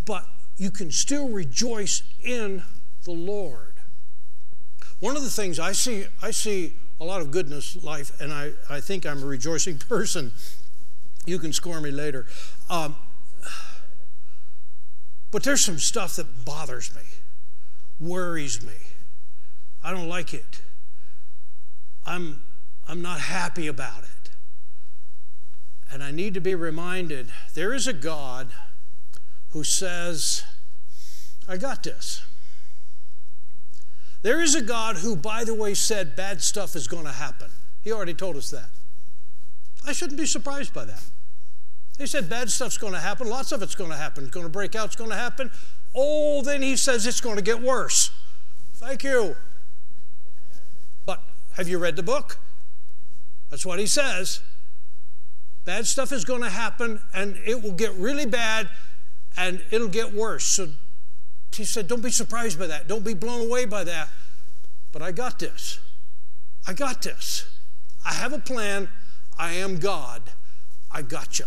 But 0.05 0.25
you 0.57 0.71
can 0.71 0.93
still 0.93 1.29
rejoice 1.29 2.05
in 2.23 2.63
the 3.03 3.11
Lord. 3.11 3.75
One 5.01 5.17
of 5.17 5.25
the 5.25 5.31
things 5.31 5.59
I 5.59 5.73
see, 5.73 6.05
I 6.23 6.31
see 6.31 6.75
a 7.01 7.05
lot 7.05 7.21
of 7.21 7.33
goodness 7.33 7.83
life, 7.83 8.21
and 8.21 8.33
I, 8.33 8.53
I 8.71 8.79
think 8.79 9.05
I'm 9.05 9.25
a 9.25 9.27
rejoicing 9.27 9.79
person. 9.89 10.33
You 11.25 11.39
can 11.39 11.53
score 11.53 11.81
me 11.81 11.91
later. 11.91 12.27
Um, 12.69 12.97
but 15.31 15.43
there's 15.43 15.63
some 15.63 15.79
stuff 15.79 16.17
that 16.17 16.45
bothers 16.45 16.95
me, 16.95 17.03
worries 17.99 18.65
me. 18.65 18.75
I 19.83 19.91
don't 19.91 20.09
like 20.09 20.35
it. 20.35 20.63
I'm, 22.07 22.43
I'm 22.87 23.03
not 23.03 23.21
happy 23.21 23.67
about 23.67 24.03
it. 24.05 24.31
And 25.91 26.03
I 26.03 26.11
need 26.11 26.35
to 26.35 26.41
be 26.41 26.55
reminded 26.55 27.31
there 27.55 27.73
is 27.75 27.87
a 27.87 27.93
God 27.93 28.49
who 29.51 29.65
says, 29.65 30.45
I 31.49 31.57
got 31.57 31.83
this. 31.83 32.23
There 34.23 34.41
is 34.41 34.55
a 34.55 34.63
God 34.63 34.97
who, 34.97 35.17
by 35.17 35.45
the 35.45 35.55
way, 35.55 35.75
said 35.75 36.15
bad 36.15 36.43
stuff 36.43 36.77
is 36.77 36.87
going 36.87 37.05
to 37.05 37.13
happen. 37.13 37.51
He 37.83 37.93
already 37.93 38.15
told 38.15 38.37
us 38.37 38.51
that. 38.51 38.71
I 39.87 39.93
shouldn't 39.93 40.19
be 40.19 40.27
surprised 40.27 40.73
by 40.73 40.85
that. 40.85 41.03
He 42.03 42.09
said 42.09 42.29
bad 42.29 42.51
stuff's 42.51 42.79
going 42.79 42.95
to 42.95 42.99
happen. 42.99 43.29
Lots 43.29 43.53
of 43.53 43.63
it's 43.63 43.77
going 43.77 43.91
to 43.91 43.97
happen. 43.97 44.25
It's 44.25 44.33
going 44.33 44.45
to 44.45 44.51
break 44.51 44.75
out. 44.75 44.87
It's 44.87 44.97
going 44.97 45.11
to 45.11 45.17
happen. 45.17 45.53
Oh, 45.95 46.43
then 46.43 46.61
he 46.61 46.77
says 46.77 47.07
it's 47.07 47.21
going 47.21 47.37
to 47.37 47.43
get 47.43 47.63
worse. 47.63 48.11
Thank 48.75 49.05
you. 49.05 49.37
But 51.07 51.23
have 51.53 51.69
you 51.69 51.79
read 51.79 51.95
the 51.95 52.03
book? 52.03 52.39
That's 53.51 53.65
what 53.65 53.79
he 53.79 53.87
says. 53.87 54.41
Bad 55.65 55.87
stuff 55.87 56.11
is 56.11 56.25
going 56.25 56.43
to 56.43 56.51
happen 56.51 57.01
and 57.15 57.39
it 57.47 57.63
will 57.63 57.71
get 57.71 57.95
really 57.95 58.27
bad 58.27 58.69
and 59.37 59.63
it'll 59.71 59.87
get 59.87 60.13
worse. 60.13 60.43
So 60.43 60.71
he 61.55 61.63
said, 61.65 61.87
Don't 61.87 62.03
be 62.03 62.11
surprised 62.11 62.59
by 62.59 62.67
that. 62.67 62.89
Don't 62.89 63.05
be 63.05 63.15
blown 63.15 63.47
away 63.47 63.65
by 63.65 63.85
that. 63.85 64.09
But 64.91 65.03
I 65.03 65.13
got 65.13 65.39
this. 65.39 65.79
I 66.67 66.73
got 66.73 67.01
this. 67.03 67.49
I 68.05 68.15
have 68.15 68.33
a 68.33 68.41
plan. 68.41 68.89
I 69.39 69.53
am 69.53 69.79
God. 69.79 70.23
I 70.91 71.03
got 71.03 71.39
you. 71.39 71.45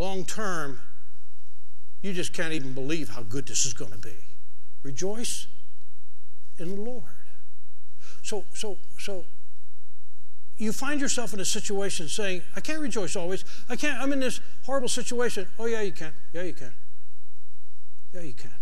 Long 0.00 0.24
term, 0.24 0.80
you 2.00 2.14
just 2.14 2.32
can't 2.32 2.54
even 2.54 2.72
believe 2.72 3.10
how 3.10 3.22
good 3.22 3.46
this 3.46 3.66
is 3.66 3.74
going 3.74 3.92
to 3.92 3.98
be. 3.98 4.14
Rejoice 4.82 5.46
in 6.58 6.74
the 6.74 6.80
Lord. 6.80 7.02
So, 8.22 8.46
so, 8.54 8.78
so 8.98 9.26
you 10.56 10.72
find 10.72 11.02
yourself 11.02 11.34
in 11.34 11.40
a 11.40 11.44
situation 11.44 12.08
saying, 12.08 12.40
I 12.56 12.60
can't 12.60 12.80
rejoice 12.80 13.14
always. 13.14 13.44
I 13.68 13.76
can't, 13.76 14.00
I'm 14.00 14.10
in 14.14 14.20
this 14.20 14.40
horrible 14.64 14.88
situation. 14.88 15.46
Oh, 15.58 15.66
yeah, 15.66 15.82
you 15.82 15.92
can. 15.92 16.14
Yeah, 16.32 16.44
you 16.44 16.54
can. 16.54 16.72
Yeah, 18.14 18.22
you 18.22 18.32
can. 18.32 18.54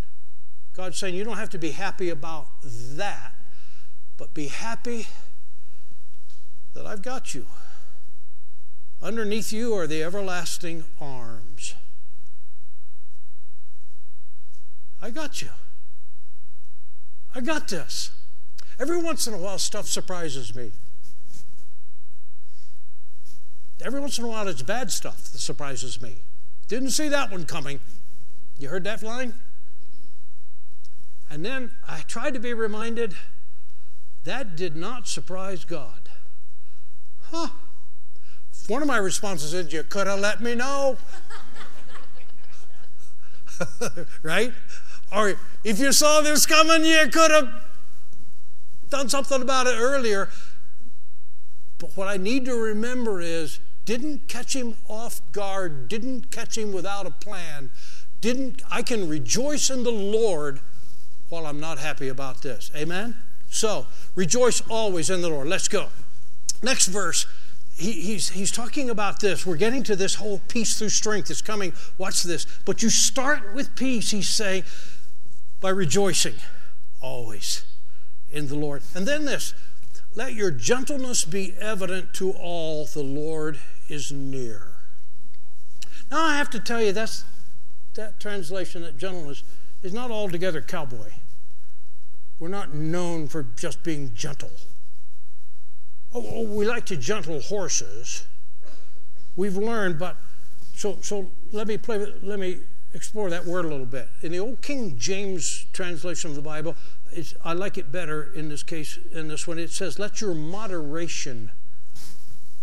God's 0.75 0.99
saying 0.99 1.15
you 1.15 1.23
don't 1.23 1.39
have 1.39 1.51
to 1.51 1.59
be 1.59 1.71
happy 1.71 2.11
about 2.11 2.49
that, 2.65 3.33
but 4.17 4.35
be 4.35 4.49
happy 4.49 5.07
that 6.75 6.85
I've 6.85 7.03
got 7.03 7.33
you. 7.33 7.47
Underneath 9.01 9.53
you 9.53 9.75
are 9.75 9.87
the 9.87 10.03
everlasting 10.03 10.85
arms. 11.01 11.75
I 15.01 15.11
got 15.11 15.41
you. 15.41 15.51
I 17.35 17.41
got 17.41 17.69
this. 17.69 18.11
Every 18.81 19.01
once 19.01 19.27
in 19.27 19.35
a 19.35 19.39
while, 19.39 19.59
stuff 19.59 19.87
surprises 19.87 20.55
me. 20.55 20.73
Every 23.81 24.01
once 24.01 24.19
in 24.19 24.25
a 24.25 24.29
while, 24.29 24.49
it's 24.49 24.63
bad 24.63 24.91
stuff 24.91 25.25
that 25.25 25.39
surprises 25.39 26.03
me. 26.03 26.17
Didn't 26.67 26.91
see 26.91 27.09
that 27.09 27.31
one 27.31 27.45
coming. 27.45 27.79
You 28.59 28.69
heard 28.69 28.85
that 28.85 29.03
line? 29.03 29.35
And 31.31 31.45
then 31.45 31.73
I 31.87 32.01
tried 32.01 32.35
to 32.35 32.41
be 32.41 32.53
reminded 32.55 33.15
that 34.25 34.57
did 34.57 34.75
not 34.75 35.07
surprise 35.07 35.65
God. 35.65 36.09
Huh. 37.31 37.49
One 38.69 38.83
of 38.83 38.89
my 38.89 38.99
responses 38.99 39.55
is, 39.55 39.73
You 39.73 39.83
could 39.83 40.07
have 40.07 40.21
let 40.21 40.41
me 40.41 40.55
know. 40.55 40.99
right? 44.23 44.53
Or 45.11 45.35
if 45.65 45.79
you 45.79 45.91
saw 45.93 46.21
this 46.21 46.47
coming, 46.47 46.85
you 46.85 47.09
could 47.11 47.31
have 47.31 47.49
done 48.91 49.09
something 49.09 49.43
about 49.43 49.67
it 49.67 49.75
earlier. 49.77 50.29
But 51.79 51.97
what 51.97 52.09
I 52.09 52.17
need 52.17 52.45
to 52.45 52.55
remember 52.55 53.21
is 53.21 53.61
didn't 53.85 54.29
catch 54.29 54.55
him 54.55 54.75
off 54.87 55.23
guard, 55.33 55.89
didn't 55.89 56.31
catch 56.31 56.59
him 56.59 56.73
without 56.73 57.07
a 57.07 57.11
plan. 57.11 57.71
Didn't 58.21 58.63
I 58.71 58.83
can 58.83 59.09
rejoice 59.09 59.71
in 59.71 59.83
the 59.83 59.93
Lord 59.93 60.61
while 61.31 61.47
I'm 61.47 61.61
not 61.61 61.79
happy 61.79 62.09
about 62.09 62.43
this. 62.43 62.71
Amen? 62.77 63.17
So, 63.49 63.87
rejoice 64.15 64.61
always 64.69 65.09
in 65.09 65.23
the 65.23 65.29
Lord. 65.31 65.49
Let's 65.49 65.69
go. 65.69 65.89
Next 66.63 66.87
verse, 66.89 67.27
he, 67.79 67.93
he's, 67.93 68.31
he's 68.31 68.51
talking 68.51 68.91
about 68.91 69.21
this. 69.21 69.47
We're 69.47 69.57
getting 69.57 69.85
to 69.85 69.97
this 69.97 70.17
whole 70.17 70.41
peace 70.49 70.79
through 70.79 70.89
strength 70.89 71.29
that's 71.29 71.43
coming. 71.43 71.73
Watch 71.97 72.25
this. 72.25 72.47
But 72.65 72.83
you 72.83 72.91
start 72.91 73.55
with 73.55 73.77
peace, 73.77 74.11
he's 74.11 74.29
saying, 74.29 74.65
by 75.61 75.71
rejoicing 75.71 76.35
always 77.01 77.65
in 78.31 78.49
the 78.49 78.57
Lord. 78.57 78.83
And 78.95 79.07
then 79.07 79.25
this 79.25 79.55
let 80.15 80.35
your 80.35 80.51
gentleness 80.51 81.25
be 81.25 81.55
evident 81.61 82.15
to 82.15 82.33
all, 82.33 82.87
the 82.87 83.03
Lord 83.05 83.61
is 83.89 84.11
near. 84.11 84.73
Now 86.11 86.25
I 86.25 86.37
have 86.37 86.51
to 86.51 86.61
tell 86.61 86.83
you, 86.83 86.93
that's 86.93 87.25
that 87.95 88.19
translation, 88.19 88.83
that 88.83 88.97
gentleness, 88.97 89.45
is 89.83 89.93
not 89.93 90.11
altogether 90.11 90.61
cowboy. 90.61 91.13
We're 92.41 92.49
not 92.49 92.75
known 92.75 93.29
for 93.29 93.45
just 93.57 93.83
being 93.83 94.13
gentle. 94.15 94.51
Oh, 96.19 96.31
oh, 96.35 96.43
we 96.43 96.67
like 96.67 96.85
to 96.87 96.97
gentle 96.97 97.41
horses. 97.41 98.27
We've 99.37 99.57
learned, 99.57 100.01
but 100.01 100.17
so 100.75 100.99
so 101.01 101.31
let 101.53 101.69
me 101.69 101.79
play. 101.79 102.13
Let 102.23 102.41
me 102.41 102.59
explore 102.93 103.31
that 103.31 103.45
word 103.45 103.65
a 103.65 103.69
little 103.69 103.87
bit. 103.87 104.09
In 104.23 104.33
the 104.33 104.41
old 104.41 104.61
King 104.61 104.99
James 104.99 105.67
translation 105.73 106.31
of 106.31 106.35
the 106.35 106.43
Bible, 106.43 106.75
I 107.45 107.53
like 107.53 107.79
it 107.79 107.93
better 107.93 108.33
in 108.35 108.49
this 108.49 108.65
case. 108.65 108.99
In 109.13 109.29
this 109.29 109.47
one, 109.47 109.61
it 109.61 109.71
says, 109.71 110.01
"Let 110.01 110.21
your 110.21 110.35
moderation 110.35 111.53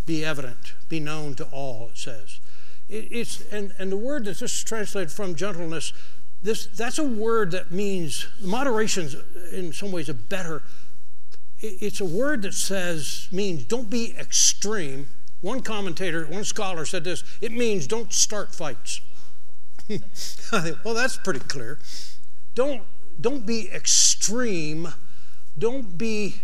be 0.05 0.25
evident, 0.25 0.74
be 0.89 1.00
known 1.00 1.35
to 1.35 1.45
all." 1.45 1.89
It 1.91 1.97
says, 1.97 2.41
it, 2.89 3.07
it's 3.09 3.41
and 3.53 3.74
and 3.79 3.89
the 3.89 3.97
word 3.97 4.25
that 4.25 4.39
this 4.39 4.53
is 4.53 4.63
translated 4.65 5.13
from 5.13 5.33
gentleness 5.33 5.93
this, 6.45 6.67
that's 6.67 7.00
a 7.00 7.03
word 7.03 7.51
that 7.51 7.71
means 7.71 8.27
moderation 8.39 9.09
in 9.51 9.74
some 9.74 9.91
ways 9.91 10.09
a 10.09 10.13
better 10.13 10.62
it's 11.59 12.01
a 12.01 12.05
word 12.05 12.41
that 12.43 12.53
says 12.53 13.27
means 13.31 13.63
don't 13.63 13.89
be 13.89 14.15
extreme. 14.17 15.07
One 15.41 15.62
commentator 15.62 16.25
one 16.25 16.43
scholar 16.43 16.85
said 16.85 17.03
this 17.03 17.24
it 17.41 17.51
means 17.51 17.88
don't 17.88 18.12
start 18.12 18.53
fights. 18.53 19.01
Well 20.83 20.93
that's 20.93 21.17
pretty 21.17 21.39
clear. 21.41 21.79
Don't 22.53 22.83
don't 23.19 23.45
be 23.45 23.69
extreme. 23.71 24.89
Don't 25.57 25.97
be 25.97 26.35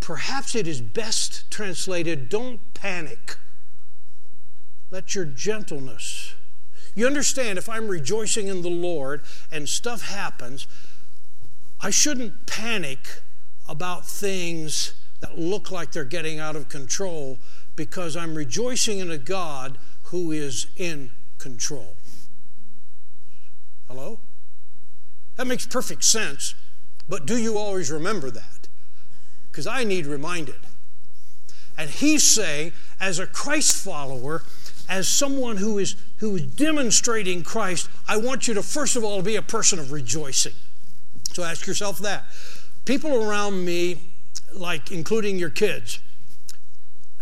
perhaps 0.00 0.54
it 0.54 0.66
is 0.66 0.80
best 0.80 1.50
translated 1.50 2.28
don't 2.28 2.60
panic. 2.74 3.36
Let 4.90 5.14
your 5.14 5.24
gentleness. 5.24 6.34
You 6.94 7.06
understand, 7.06 7.58
if 7.58 7.68
I'm 7.68 7.88
rejoicing 7.88 8.48
in 8.48 8.60
the 8.60 8.68
Lord 8.68 9.22
and 9.50 9.66
stuff 9.68 10.02
happens, 10.02 10.66
I 11.80 11.88
shouldn't 11.88 12.46
panic 12.46 13.22
about 13.68 14.06
things 14.06 14.94
that 15.20 15.38
look 15.38 15.70
like 15.70 15.92
they're 15.92 16.04
getting 16.04 16.38
out 16.38 16.56
of 16.56 16.68
control 16.68 17.38
because 17.76 18.16
I'm 18.16 18.34
rejoicing 18.34 18.98
in 18.98 19.10
a 19.10 19.18
God 19.18 19.78
who 20.04 20.30
is 20.30 20.66
in 20.76 21.10
control. 21.38 21.96
Hello? 23.88 24.20
That 25.36 25.46
makes 25.46 25.66
perfect 25.66 26.04
sense, 26.04 26.54
but 27.08 27.26
do 27.26 27.36
you 27.38 27.56
always 27.56 27.90
remember 27.90 28.30
that? 28.30 28.68
Because 29.50 29.66
I 29.66 29.84
need 29.84 30.06
reminded. 30.06 30.60
And 31.78 31.90
he's 31.90 32.22
saying, 32.22 32.72
as 33.00 33.18
a 33.18 33.26
Christ 33.26 33.82
follower, 33.82 34.42
as 34.88 35.08
someone 35.08 35.56
who 35.56 35.78
is, 35.78 35.96
who 36.18 36.36
is 36.36 36.42
demonstrating 36.42 37.42
Christ, 37.42 37.88
I 38.06 38.18
want 38.18 38.46
you 38.46 38.54
to, 38.54 38.62
first 38.62 38.96
of 38.96 39.04
all, 39.04 39.22
be 39.22 39.36
a 39.36 39.42
person 39.42 39.78
of 39.78 39.90
rejoicing. 39.90 40.54
So 41.32 41.42
ask 41.42 41.66
yourself 41.66 41.98
that. 42.00 42.24
People 42.84 43.22
around 43.22 43.64
me, 43.64 44.00
like 44.52 44.90
including 44.90 45.38
your 45.38 45.50
kids, 45.50 46.00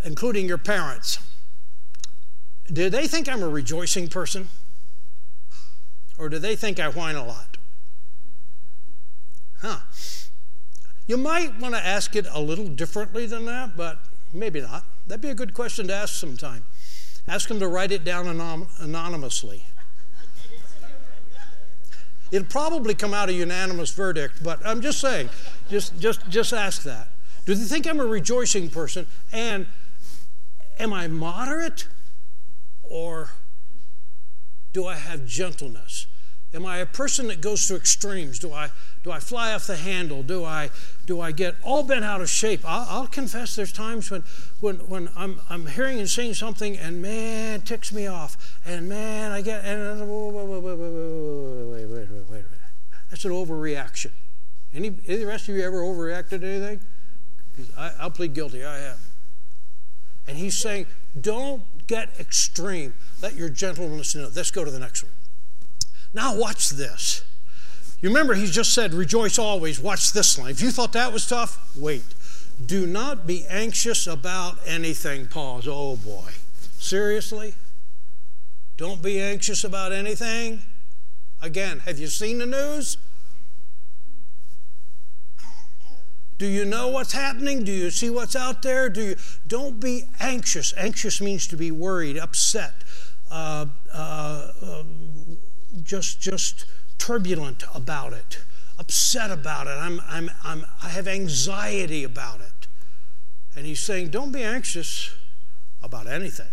including 0.05 0.49
your 0.49 0.59
parents, 0.59 1.19
do 2.73 2.89
they 2.89 3.07
think 3.07 3.29
I'm 3.29 3.43
a 3.43 3.49
rejoicing 3.49 4.09
person? 4.09 4.49
Or 6.17 6.29
do 6.29 6.39
they 6.39 6.57
think 6.57 6.79
I 6.79 6.89
whine 6.89 7.17
a 7.17 7.25
lot? 7.25 7.57
Huh. 9.61 9.81
You 11.07 11.17
might 11.17 11.59
want 11.59 11.75
to 11.75 11.85
ask 11.85 12.15
it 12.15 12.27
a 12.31 12.41
little 12.41 12.69
differently 12.69 13.27
than 13.27 13.45
that, 13.47 13.77
but 13.77 13.99
maybe 14.33 14.61
not. 14.61 14.85
That'd 15.07 15.21
be 15.21 15.31
a 15.31 15.35
good 15.35 15.55
question 15.55 15.89
to 15.89 15.95
ask 15.95 16.15
sometime. 16.15 16.65
Ask 17.27 17.49
them 17.49 17.59
to 17.61 17.69
write 17.69 17.91
it 17.91 18.05
down 18.05 18.29
anonymously. 18.79 19.65
It'll 22.31 22.47
probably 22.47 22.95
come 22.95 23.13
out 23.13 23.29
a 23.29 23.33
unanimous 23.33 23.93
verdict, 23.93 24.43
but 24.43 24.65
I'm 24.65 24.81
just 24.81 25.01
saying, 25.01 25.31
just, 25.69 25.99
just, 25.99 26.29
just 26.29 26.53
ask 26.53 26.83
that. 26.85 27.09
Do 27.45 27.55
they 27.55 27.65
think 27.65 27.87
I'm 27.87 28.01
a 28.01 28.07
rejoicing 28.07 28.71
person? 28.71 29.07
And 29.33 29.67
am 30.79 30.93
I 30.93 31.09
moderate? 31.09 31.89
Or 32.83 33.31
do 34.73 34.87
I 34.87 34.95
have 34.95 35.27
gentleness? 35.27 36.07
Am 36.53 36.67
I 36.67 36.79
a 36.79 36.87
person 36.87 37.29
that 37.29 37.41
goes 37.41 37.69
to 37.69 37.77
extremes? 37.77 38.41
Do 38.41 38.53
I, 38.53 38.71
do 39.05 39.13
I 39.13 39.21
fly 39.21 39.53
off 39.53 39.69
the 39.69 39.77
handle? 39.77 40.25
Do 40.25 40.45
I, 40.45 40.71
do 41.07 41.21
I 41.21 41.31
get 41.31 41.55
all 41.63 41.85
bent 41.85 42.05
out 42.05 42.21
of 42.21 42.29
shape? 42.29 42.63
I'll, 42.65 42.87
I'll 42.89 43.07
confess 43.07 43.55
there's 43.55 43.73
times 43.73 44.11
when, 44.11 44.25
when, 44.59 44.77
when 44.89 45.11
I'm, 45.15 45.41
I'm 45.49 45.67
hearing 45.67 46.01
and 46.01 46.11
seeing 46.11 46.35
something 46.35 46.77
and 46.77 47.01
man, 47.01 47.61
it 47.61 47.67
ticks 47.67 47.93
me 47.93 48.09
off. 48.09 48.59
And 48.65 48.89
man, 48.89 49.31
I 49.31 49.43
get, 49.43 49.65
and 49.65 50.01
wait, 50.01 50.33
wait, 50.35 50.63
wait, 50.63 50.79
wait. 52.31 52.45
That's 53.11 53.25
an 53.25 53.31
overreaction. 53.31 54.11
Any, 54.75 54.89
any 55.07 55.15
of 55.15 55.21
the 55.21 55.27
rest 55.27 55.49
of 55.49 55.55
you 55.55 55.63
ever 55.63 55.79
overreacted 55.83 56.41
to 56.41 56.47
anything? 56.47 56.81
I, 57.77 57.93
I'll 58.01 58.11
plead 58.11 58.35
guilty, 58.35 58.65
I 58.65 58.79
have. 58.79 59.01
And 60.27 60.37
he's 60.37 60.57
saying, 60.57 60.87
don't 61.21 61.63
get 61.87 62.09
extreme. 62.21 62.95
Let 63.23 63.35
your 63.35 63.49
gentleness 63.49 64.15
know. 64.15 64.31
Let's 64.35 64.51
go 64.51 64.65
to 64.65 64.71
the 64.71 64.79
next 64.79 65.03
one. 65.03 65.13
Now, 66.13 66.37
watch 66.37 66.71
this. 66.71 67.25
You 68.01 68.09
remember, 68.09 68.35
he 68.35 68.47
just 68.47 68.73
said, 68.73 68.95
rejoice 68.95 69.39
always. 69.39 69.79
Watch 69.79 70.13
this 70.13 70.39
line. 70.39 70.51
If 70.51 70.63
you 70.63 70.71
thought 70.71 70.93
that 70.93 71.13
was 71.13 71.27
tough, 71.27 71.77
wait. 71.77 72.05
Do 72.65 72.87
not 72.87 73.27
be 73.27 73.47
anxious 73.49 74.07
about 74.07 74.59
anything. 74.67 75.27
Pause. 75.27 75.69
Oh 75.69 75.97
boy. 75.97 76.31
Seriously? 76.79 77.55
Don't 78.77 79.03
be 79.03 79.21
anxious 79.21 79.65
about 79.65 79.93
anything? 79.93 80.63
Again, 81.43 81.81
have 81.81 81.99
you 81.99 82.07
seen 82.07 82.39
the 82.39 82.47
news? 82.47 82.97
Do 86.39 86.47
you 86.47 86.65
know 86.65 86.89
what's 86.89 87.13
happening? 87.13 87.65
Do 87.65 87.73
you 87.73 87.91
see 87.91 88.09
what's 88.09 88.35
out 88.35 88.63
there? 88.63 88.89
Do 88.89 89.03
you 89.03 89.17
don't 89.47 89.79
be 89.79 90.05
anxious. 90.19 90.73
Anxious 90.75 91.21
means 91.21 91.47
to 91.49 91.57
be 91.57 91.71
worried, 91.71 92.17
upset, 92.17 92.73
uh, 93.31 93.67
uh, 93.93 94.53
uh, 94.63 94.83
just 95.85 96.21
just 96.21 96.67
turbulent 96.99 97.65
about 97.75 98.13
it, 98.13 98.41
upset 98.79 99.31
about 99.31 99.67
it. 99.67 99.71
I'm, 99.71 100.01
I'm, 100.07 100.31
I'm, 100.45 100.67
I 100.83 100.91
have 100.91 101.09
anxiety 101.09 102.05
about 102.05 102.41
it. 102.41 102.69
And 103.57 103.67
he's 103.67 103.81
saying, 103.81 104.11
don't 104.11 104.31
be 104.31 104.43
anxious 104.43 105.11
about 105.83 106.07
anything. 106.07 106.53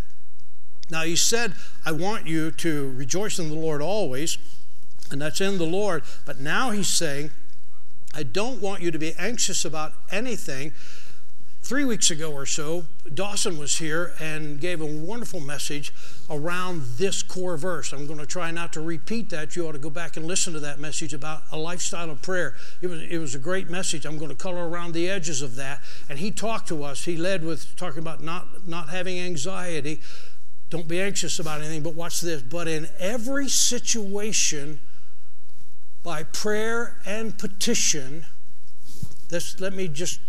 Now, 0.90 1.04
he 1.04 1.16
said, 1.16 1.54
I 1.86 1.92
want 1.92 2.28
you 2.28 2.52
to 2.52 2.92
rejoice 2.94 3.40
in 3.40 3.50
the 3.50 3.56
Lord 3.56 3.82
always, 3.82 4.38
and 5.12 5.22
that's 5.22 5.42
in 5.42 5.58
the 5.58 5.66
Lord. 5.66 6.04
But 6.26 6.40
now 6.40 6.72
he's 6.72 6.88
saying, 6.88 7.32
I 8.16 8.24
don't 8.24 8.62
want 8.62 8.82
you 8.82 8.90
to 8.92 8.98
be 8.98 9.14
anxious 9.20 9.66
about 9.66 9.94
anything. 10.12 10.74
Three 11.68 11.84
weeks 11.84 12.10
ago 12.12 12.32
or 12.32 12.46
so, 12.46 12.86
Dawson 13.14 13.58
was 13.58 13.78
here 13.78 14.14
and 14.22 14.58
gave 14.58 14.80
a 14.80 14.86
wonderful 14.86 15.42
message 15.42 15.94
around 16.30 16.84
this 16.96 17.22
core 17.22 17.58
verse. 17.58 17.92
I'm 17.92 18.08
going 18.08 18.20
to 18.20 18.26
try 18.26 18.52
not 18.52 18.72
to 18.72 18.80
repeat 18.80 19.32
that. 19.32 19.54
You 19.58 19.68
ought 19.68 19.74
to 19.74 19.78
go 19.78 19.90
back 19.90 20.16
and 20.16 20.26
listen 20.26 20.54
to 20.54 20.62
that 20.62 20.80
message 20.80 21.14
about 21.14 21.44
a 21.52 21.58
lifestyle 21.58 22.10
of 22.10 22.22
prayer. 22.22 22.56
It 22.82 22.88
was, 22.88 23.02
it 23.02 23.18
was 23.18 23.36
a 23.36 23.38
great 23.38 23.70
message. 23.70 24.06
I'm 24.06 24.18
going 24.18 24.30
to 24.30 24.36
color 24.36 24.70
around 24.70 24.94
the 24.94 25.10
edges 25.10 25.42
of 25.42 25.58
that. 25.58 25.82
And 26.08 26.20
he 26.20 26.32
talked 26.32 26.70
to 26.70 26.86
us. 26.86 27.04
He 27.04 27.18
led 27.18 27.44
with 27.44 27.76
talking 27.76 28.00
about 28.00 28.24
not, 28.24 28.66
not 28.66 28.88
having 28.88 29.20
anxiety. 29.20 30.00
Don't 30.70 30.88
be 30.88 31.02
anxious 31.02 31.38
about 31.38 31.60
anything, 31.60 31.84
but 31.84 31.96
watch 31.96 32.22
this. 32.22 32.44
But 32.44 32.70
in 32.70 32.88
every 32.98 33.50
situation, 33.50 34.80
by 36.02 36.24
prayer 36.24 37.02
and 37.06 37.38
petition, 37.38 38.26
this, 39.28 39.60
let 39.60 39.74
me 39.74 39.90
just 39.90 40.22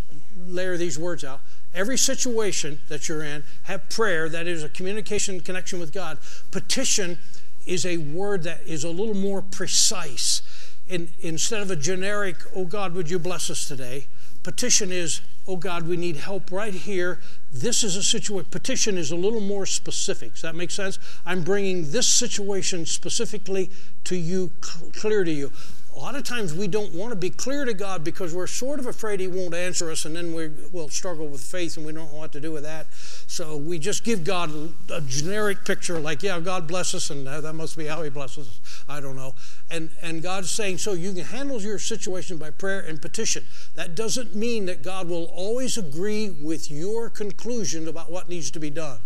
layer 0.47 0.77
these 0.77 0.99
words 0.99 1.25
out. 1.25 1.41
Every 1.75 1.99
situation 1.99 2.81
that 2.89 3.09
you're 3.09 3.23
in, 3.23 3.45
have 3.65 3.89
prayer, 3.91 4.29
that 4.29 4.47
is 4.47 4.63
a 4.63 4.69
communication 4.69 5.41
connection 5.41 5.79
with 5.79 5.93
God. 5.93 6.19
Petition 6.51 7.19
is 7.67 7.85
a 7.85 7.99
word 7.99 8.43
that 8.45 8.61
is 8.67 8.85
a 8.85 8.91
little 8.91 9.15
more 9.15 9.43
precise. 9.43 10.43
In, 10.89 11.11
instead 11.21 11.61
of 11.61 11.71
a 11.71 11.77
generic, 11.77 12.37
oh 12.55 12.65
God, 12.65 12.95
would 12.95 13.11
you 13.11 13.19
bless 13.19 13.51
us 13.51 13.69
today? 13.69 14.07
Petition 14.43 14.91
is, 14.91 15.21
oh 15.47 15.57
God, 15.57 15.87
we 15.87 15.97
need 15.99 16.17
help 16.17 16.51
right 16.51 16.73
here. 16.73 17.21
This 17.53 17.85
is 17.85 17.97
a 17.97 18.03
situation. 18.03 18.51
Petition 18.51 18.97
is 18.97 19.11
a 19.11 19.17
little 19.17 19.41
more 19.41 19.67
specific. 19.67 20.33
Does 20.33 20.43
that 20.43 20.55
make 20.55 20.71
sense? 20.71 20.99
I'm 21.27 21.43
bringing 21.43 21.91
this 21.91 22.07
situation 22.07 22.87
specifically 22.87 23.71
to 24.05 24.17
you, 24.17 24.51
clear 24.61 25.25
to 25.25 25.31
you. 25.31 25.53
A 25.99 26.01
lot 26.01 26.15
of 26.15 26.23
times 26.23 26.55
we 26.55 26.69
don't 26.69 26.95
want 26.95 27.11
to 27.11 27.17
be 27.17 27.29
clear 27.29 27.65
to 27.65 27.75
God 27.75 28.05
because 28.05 28.33
we're 28.33 28.47
sort 28.47 28.79
of 28.79 28.87
afraid 28.87 29.19
He 29.19 29.27
won't 29.27 29.53
answer 29.53 29.91
us, 29.91 30.05
and 30.05 30.15
then 30.15 30.33
we 30.33 30.49
will 30.71 30.89
struggle 30.89 31.27
with 31.27 31.41
faith 31.41 31.77
and 31.77 31.85
we 31.85 31.93
don't 31.93 32.13
know 32.13 32.21
what 32.21 32.31
to 32.33 32.41
do 32.41 32.53
with 32.53 32.63
that. 32.63 32.87
So 33.27 33.57
we 33.57 33.81
just 33.81 34.05
give 34.05 34.23
God 34.23 34.53
a 34.91 35.01
generic 35.01 35.65
picture, 35.65 35.99
like, 35.99 36.23
yeah, 36.23 36.39
God 36.39 36.69
bless 36.69 36.95
us, 36.95 37.11
and 37.11 37.27
that 37.27 37.53
must 37.53 37.77
be 37.77 37.87
how 37.87 38.05
He 38.05 38.11
blesses 38.11 38.49
us. 38.49 38.85
I 38.89 39.01
don't 39.01 39.17
know. 39.17 39.35
And, 39.73 39.91
and 40.01 40.23
God's 40.23 40.53
saying, 40.53 40.79
so 40.79 40.93
you 40.93 41.13
can 41.13 41.25
handle 41.25 41.61
your 41.61 41.81
situation 41.81 42.37
by 42.37 42.51
prayer 42.51 42.79
and 42.79 43.03
petition. 43.03 43.45
That 43.75 43.97
doesn't 43.97 44.37
mean 44.37 44.67
that 44.67 44.85
God 44.85 45.09
will 45.09 45.25
always 45.25 45.77
agree 45.77 46.31
with 46.31 46.71
your 46.71 47.11
conclusion 47.11 47.89
about 47.89 48.09
what 48.09 48.29
needs 48.29 48.53
to 48.53 48.61
be 48.61 48.71
done. 48.71 49.01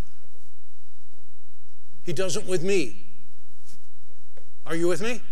He 2.05 2.13
doesn't 2.13 2.47
with 2.47 2.63
me. 2.63 3.07
Are 4.67 4.77
you 4.77 4.89
with 4.89 5.01
me? 5.01 5.23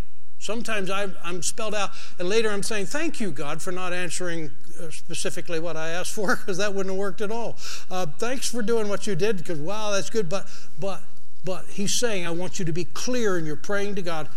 Sometimes 0.41 0.91
I'm 0.91 1.43
spelled 1.43 1.75
out, 1.75 1.91
and 2.19 2.27
later 2.27 2.49
I'm 2.49 2.63
saying, 2.63 2.87
Thank 2.87 3.21
you, 3.21 3.31
God, 3.31 3.61
for 3.61 3.73
not 3.73 3.93
answering 3.93 4.51
uh, 4.81 4.91
specifically 4.91 5.61
what 5.61 5.77
I 5.77 5.91
asked 5.91 6.15
for, 6.15 6.35
because 6.41 6.57
that 6.57 6.73
wouldn't 6.75 6.95
have 6.95 6.99
worked 6.99 7.21
at 7.21 7.31
all. 7.31 7.59
Uh, 7.91 8.07
thanks 8.07 8.51
for 8.51 8.63
doing 8.63 8.89
what 8.89 9.07
you 9.07 9.15
did, 9.15 9.37
because 9.37 9.59
wow, 9.59 9.91
that's 9.91 10.09
good. 10.09 10.31
But, 10.31 10.47
but, 10.81 11.03
but 11.45 11.67
He's 11.67 11.95
saying, 11.95 12.27
I 12.27 12.31
want 12.31 12.59
you 12.59 12.65
to 12.65 12.73
be 12.73 12.87
clear 12.87 13.37
in 13.37 13.45
your 13.45 13.57
praying 13.57 13.97
to 13.97 14.03
God. 14.03 14.31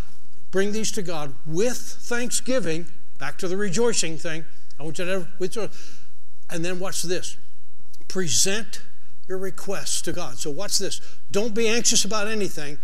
Bring 0.52 0.74
these 0.74 0.92
to 0.92 1.02
God 1.02 1.34
with 1.46 1.78
thanksgiving. 1.78 2.88
Back 3.18 3.38
to 3.38 3.48
the 3.48 3.56
rejoicing 3.56 4.18
thing. 4.18 4.44
I 4.78 4.84
want 4.84 5.00
you 5.00 5.06
to, 5.06 5.28
with, 5.40 5.58
and 6.50 6.66
then 6.66 6.80
watch 6.80 7.02
this. 7.02 7.38
Present 8.10 8.82
your 9.30 9.38
requests 9.38 10.02
to 10.02 10.12
God. 10.12 10.38
So 10.38 10.52
watch 10.52 10.80
this. 10.80 11.00
Don't 11.32 11.54
be 11.54 11.70
anxious 11.70 12.04
about 12.04 12.28
anything. 12.28 12.78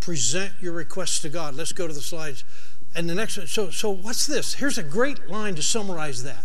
Present 0.00 0.52
your 0.60 0.72
requests 0.72 1.20
to 1.22 1.28
God. 1.28 1.54
Let's 1.54 1.72
go 1.72 1.86
to 1.86 1.92
the 1.92 2.00
slides. 2.00 2.44
And 2.94 3.08
the 3.08 3.14
next, 3.14 3.48
so, 3.48 3.70
so 3.70 3.90
what's 3.90 4.26
this? 4.26 4.54
Here's 4.54 4.78
a 4.78 4.82
great 4.82 5.28
line 5.28 5.54
to 5.56 5.62
summarize 5.62 6.22
that. 6.22 6.44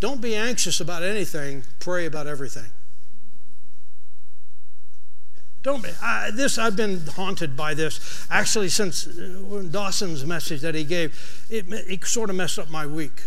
Don't 0.00 0.20
be 0.20 0.34
anxious 0.34 0.80
about 0.80 1.02
anything, 1.02 1.64
pray 1.78 2.06
about 2.06 2.26
everything. 2.26 2.70
Don't 5.62 5.82
be, 5.82 5.90
I, 6.02 6.30
this 6.32 6.58
I've 6.58 6.74
been 6.74 7.06
haunted 7.06 7.56
by 7.56 7.74
this 7.74 8.26
actually 8.28 8.68
since 8.68 9.06
uh, 9.06 9.62
Dawson's 9.70 10.24
message 10.26 10.60
that 10.62 10.74
he 10.74 10.82
gave. 10.82 11.46
It, 11.50 11.66
it 11.70 12.04
sort 12.04 12.30
of 12.30 12.36
messed 12.36 12.58
up 12.58 12.68
my 12.68 12.84
week 12.84 13.22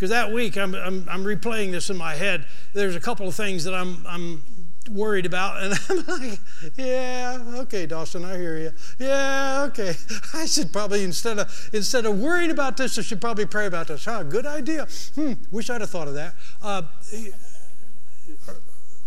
because 0.00 0.10
that 0.10 0.32
week 0.32 0.56
I'm, 0.56 0.74
I'm, 0.74 1.06
I'm, 1.10 1.24
replaying 1.24 1.72
this 1.72 1.90
in 1.90 1.96
my 1.98 2.14
head. 2.14 2.46
There's 2.72 2.96
a 2.96 3.00
couple 3.00 3.28
of 3.28 3.34
things 3.34 3.64
that 3.64 3.74
I'm, 3.74 4.02
I'm 4.06 4.42
worried 4.90 5.26
about. 5.26 5.62
And 5.62 5.74
I'm 5.88 6.06
like, 6.06 6.40
yeah, 6.76 7.38
okay, 7.58 7.86
Dawson, 7.86 8.24
I 8.24 8.36
hear 8.36 8.58
you. 8.58 8.72
Yeah, 8.98 9.66
okay. 9.68 9.94
I 10.34 10.46
should 10.46 10.72
probably 10.72 11.04
instead 11.04 11.38
of 11.38 11.70
instead 11.72 12.06
of 12.06 12.18
worrying 12.18 12.50
about 12.50 12.76
this, 12.76 12.98
I 12.98 13.02
should 13.02 13.20
probably 13.20 13.46
pray 13.46 13.66
about 13.66 13.88
this. 13.88 14.04
Huh, 14.04 14.22
good 14.22 14.46
idea. 14.46 14.86
Hmm, 15.14 15.34
wish 15.50 15.70
I'd 15.70 15.80
have 15.80 15.90
thought 15.90 16.08
of 16.08 16.14
that. 16.14 16.34
Uh, 16.62 16.82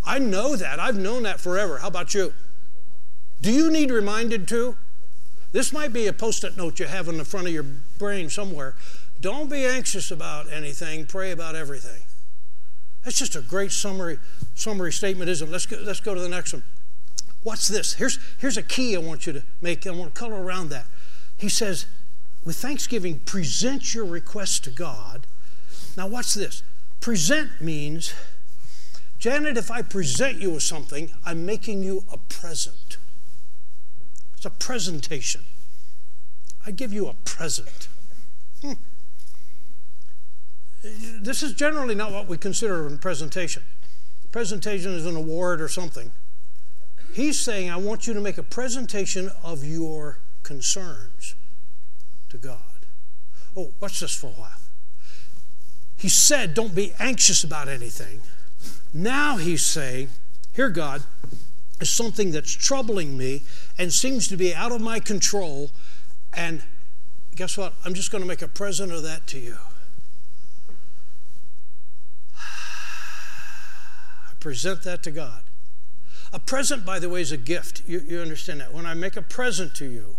I 0.06 0.19
know 0.19 0.56
that. 0.56 0.80
I've 0.80 0.98
known 0.98 1.24
that 1.24 1.39
forever. 1.39 1.78
How 1.78 1.88
about 1.88 2.13
you? 2.13 2.34
Do 3.41 3.52
you 3.52 3.72
need 3.72 3.91
reminded 3.91 4.48
too? 4.48 4.78
This 5.52 5.72
might 5.72 5.93
be 5.93 6.08
a 6.08 6.13
post-it 6.13 6.58
note 6.58 6.80
you 6.80 6.88
have 6.88 7.08
in 7.08 7.17
the 7.17 7.26
front 7.26 7.48
of 7.48 7.54
your 7.54 7.65
brain 8.00 8.30
somewhere. 8.30 8.76
Don't 9.22 9.50
be 9.50 9.65
anxious 9.65 10.12
about 10.12 10.52
anything. 10.52 11.06
Pray 11.06 11.32
about 11.32 11.56
everything. 11.56 12.02
That's 13.04 13.18
just 13.18 13.36
a 13.36 13.42
great 13.42 13.72
summary, 13.72 14.20
summary 14.56 14.92
statement, 14.92 15.30
isn't 15.30 15.48
it? 15.48 15.52
Let's 15.52 15.66
go, 15.66 15.78
let's 15.82 16.00
go 16.00 16.13
to 16.13 16.20
the 16.20 16.30
next 16.30 16.54
one. 16.54 16.63
What's 17.44 17.68
this? 17.68 17.94
Here's, 17.94 18.20
here's 18.39 18.58
a 18.58 18.63
key 18.63 18.96
I 18.96 19.00
want 19.00 19.28
you 19.28 19.34
to 19.34 19.44
make. 19.62 19.86
I 19.86 19.92
want 19.92 20.13
to 20.13 20.20
color 20.20 20.42
around 20.42 20.70
that. 20.70 20.86
He 21.38 21.50
says, 21.50 21.86
with 22.46 22.56
thanksgiving, 22.56 23.20
present 23.20 23.94
your 23.94 24.06
request 24.06 24.63
to 24.66 24.70
God. 24.70 25.28
Now, 25.98 26.08
what's 26.08 26.34
this? 26.34 26.63
Present 27.02 27.60
means 27.60 28.13
Janet, 29.24 29.56
if 29.56 29.72
I 29.72 29.82
present 29.82 30.42
you 30.42 30.52
with 30.52 30.63
something, 30.63 31.10
I'm 31.26 31.46
making 31.46 31.82
you 31.82 32.04
a 32.12 32.18
present. 32.18 32.98
It's 34.36 34.44
a 34.44 34.50
presentation. 34.50 35.46
I 36.66 36.72
give 36.72 36.92
you 36.92 37.08
a 37.08 37.13
present. 37.13 37.88
Hmm. 38.62 38.74
This 40.84 41.41
is 41.43 41.54
generally 41.54 41.96
not 41.96 42.12
what 42.12 42.28
we 42.28 42.38
consider 42.38 42.86
a 42.86 42.98
presentation. 42.98 43.63
Presentation 44.32 44.91
is 44.93 45.06
an 45.06 45.15
award 45.15 45.62
or 45.62 45.69
something. 45.69 46.12
He's 47.13 47.39
saying, 47.39 47.69
I 47.69 47.78
want 47.78 48.06
you 48.08 48.13
to 48.13 48.19
make 48.19 48.38
a 48.38 48.43
presentation 48.43 49.32
of 49.43 49.63
your 49.63 50.19
concerns 50.41 51.36
to 52.30 52.38
God. 52.38 52.58
Oh, 53.56 53.72
watch 53.80 54.00
this 54.00 54.13
for 54.15 54.28
a 54.28 54.32
while. 54.32 54.60
He 55.96 56.10
said, 56.10 56.54
Don't 56.54 56.76
be 56.76 56.93
anxious 57.00 57.43
about 57.43 57.69
anything. 57.69 58.22
Now 58.93 59.38
he's 59.38 59.63
saying, 59.63 60.10
Here, 60.52 60.69
God, 60.69 61.04
is 61.80 61.89
something 61.89 62.32
that's 62.32 62.52
troubling 62.52 63.17
me 63.17 63.43
and 63.78 63.93
seems 63.93 64.28
to 64.28 64.36
be 64.36 64.54
out 64.54 64.72
of 64.72 64.82
my 64.82 65.00
control. 65.00 65.72
And 66.34 66.63
guess 67.36 67.58
what? 67.58 67.74
I'm 67.86 67.93
just 67.93 68.12
going 68.12 68.24
to 68.24 68.28
make 68.28 68.41
a 68.41 68.48
present 68.48 68.91
of 68.91 69.04
that 69.04 69.28
to 69.28 69.39
you. 69.39 69.58
Present 74.43 74.84
that 74.84 75.01
to 75.01 75.10
God. 75.10 75.41
A 76.34 76.39
present, 76.39 76.86
by 76.86 76.99
the 76.99 77.08
way, 77.08 77.21
is 77.21 77.32
a 77.32 77.38
gift. 77.38 77.82
You, 77.88 78.03
you 78.06 78.19
understand 78.19 78.60
that. 78.60 78.73
When 78.73 78.86
I 78.86 78.93
make 78.93 79.15
a 79.15 79.21
present 79.21 79.73
to 79.75 79.86
you, 79.86 80.17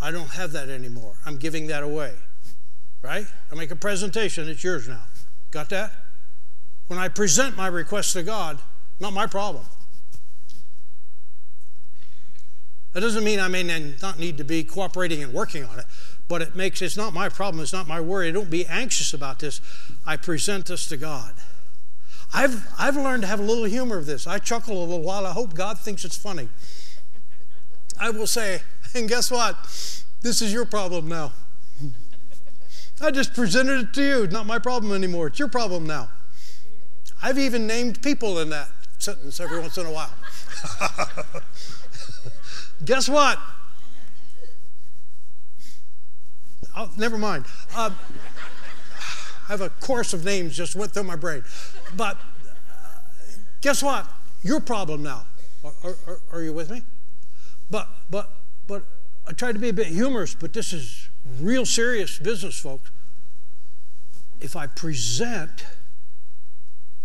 I 0.00 0.12
don't 0.12 0.30
have 0.30 0.52
that 0.52 0.68
anymore. 0.68 1.14
I'm 1.26 1.38
giving 1.38 1.66
that 1.66 1.82
away. 1.82 2.14
Right? 3.02 3.26
I 3.50 3.54
make 3.56 3.72
a 3.72 3.76
presentation, 3.76 4.48
it's 4.48 4.62
yours 4.62 4.86
now. 4.86 5.02
Got 5.50 5.70
that? 5.70 5.92
When 6.86 7.00
I 7.00 7.08
present 7.08 7.56
my 7.56 7.66
request 7.66 8.12
to 8.12 8.22
God, 8.22 8.60
not 9.00 9.12
my 9.12 9.26
problem. 9.26 9.64
That 12.92 13.00
doesn't 13.00 13.24
mean 13.24 13.40
I 13.40 13.48
may 13.48 13.64
not 14.00 14.20
need 14.20 14.38
to 14.38 14.44
be 14.44 14.62
cooperating 14.62 15.20
and 15.20 15.32
working 15.32 15.64
on 15.64 15.80
it, 15.80 15.86
but 16.28 16.42
it 16.42 16.54
makes 16.54 16.80
it's 16.80 16.96
not 16.96 17.12
my 17.12 17.28
problem, 17.28 17.60
it's 17.60 17.72
not 17.72 17.88
my 17.88 18.00
worry. 18.00 18.30
Don't 18.30 18.50
be 18.50 18.66
anxious 18.66 19.12
about 19.12 19.40
this. 19.40 19.60
I 20.06 20.16
present 20.16 20.66
this 20.66 20.86
to 20.88 20.96
God. 20.96 21.34
I've, 22.34 22.66
I've 22.78 22.96
learned 22.96 23.22
to 23.22 23.28
have 23.28 23.40
a 23.40 23.42
little 23.42 23.64
humor 23.64 23.98
of 23.98 24.06
this. 24.06 24.26
I 24.26 24.38
chuckle 24.38 24.78
a 24.78 24.84
little 24.84 25.02
while. 25.02 25.26
I 25.26 25.32
hope 25.32 25.54
God 25.54 25.78
thinks 25.78 26.04
it's 26.04 26.16
funny. 26.16 26.48
I 28.00 28.10
will 28.10 28.26
say, 28.26 28.62
and 28.94 29.08
guess 29.08 29.30
what? 29.30 29.56
This 30.22 30.40
is 30.40 30.52
your 30.52 30.64
problem 30.64 31.08
now. 31.08 31.32
I 33.00 33.10
just 33.10 33.34
presented 33.34 33.80
it 33.80 33.92
to 33.94 34.02
you. 34.02 34.26
Not 34.28 34.46
my 34.46 34.58
problem 34.58 34.92
anymore. 34.92 35.26
It's 35.26 35.38
your 35.38 35.48
problem 35.48 35.86
now. 35.86 36.08
I've 37.20 37.38
even 37.38 37.66
named 37.66 38.00
people 38.02 38.38
in 38.38 38.50
that 38.50 38.68
sentence 38.98 39.40
every 39.40 39.60
once 39.60 39.76
in 39.76 39.86
a 39.86 39.90
while. 39.90 40.10
guess 42.84 43.08
what? 43.08 43.38
Oh, 46.76 46.90
never 46.96 47.18
mind. 47.18 47.44
Uh, 47.74 47.90
I 49.48 49.52
have 49.52 49.60
a 49.60 49.68
course 49.68 50.12
of 50.12 50.24
names 50.24 50.56
just 50.56 50.74
went 50.74 50.92
through 50.92 51.02
my 51.02 51.16
brain. 51.16 51.42
But 51.96 52.16
uh, 52.16 52.98
guess 53.60 53.82
what? 53.82 54.08
Your 54.42 54.60
problem 54.60 55.02
now. 55.02 55.26
Are, 55.64 55.96
are, 56.06 56.20
are, 56.32 56.42
you 56.42 56.52
with 56.52 56.70
me? 56.70 56.82
But 57.70 57.88
but 58.10 58.30
but 58.66 58.84
I 59.26 59.32
tried 59.32 59.52
to 59.52 59.58
be 59.60 59.68
a 59.68 59.72
bit 59.72 59.86
humorous, 59.86 60.34
but 60.34 60.52
this 60.52 60.72
is 60.72 61.08
real 61.40 61.64
serious 61.64 62.18
business, 62.18 62.58
folks. 62.58 62.90
If 64.40 64.56
I 64.56 64.66
present 64.66 65.64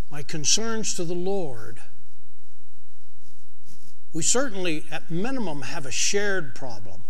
my 0.09 0.23
concerns 0.23 0.95
to 0.95 1.03
the 1.03 1.13
Lord, 1.13 1.79
we 4.13 4.23
certainly, 4.23 4.85
at 4.89 5.11
minimum, 5.11 5.61
have 5.63 5.85
a 5.85 5.91
shared 5.91 6.55
problem. 6.55 7.03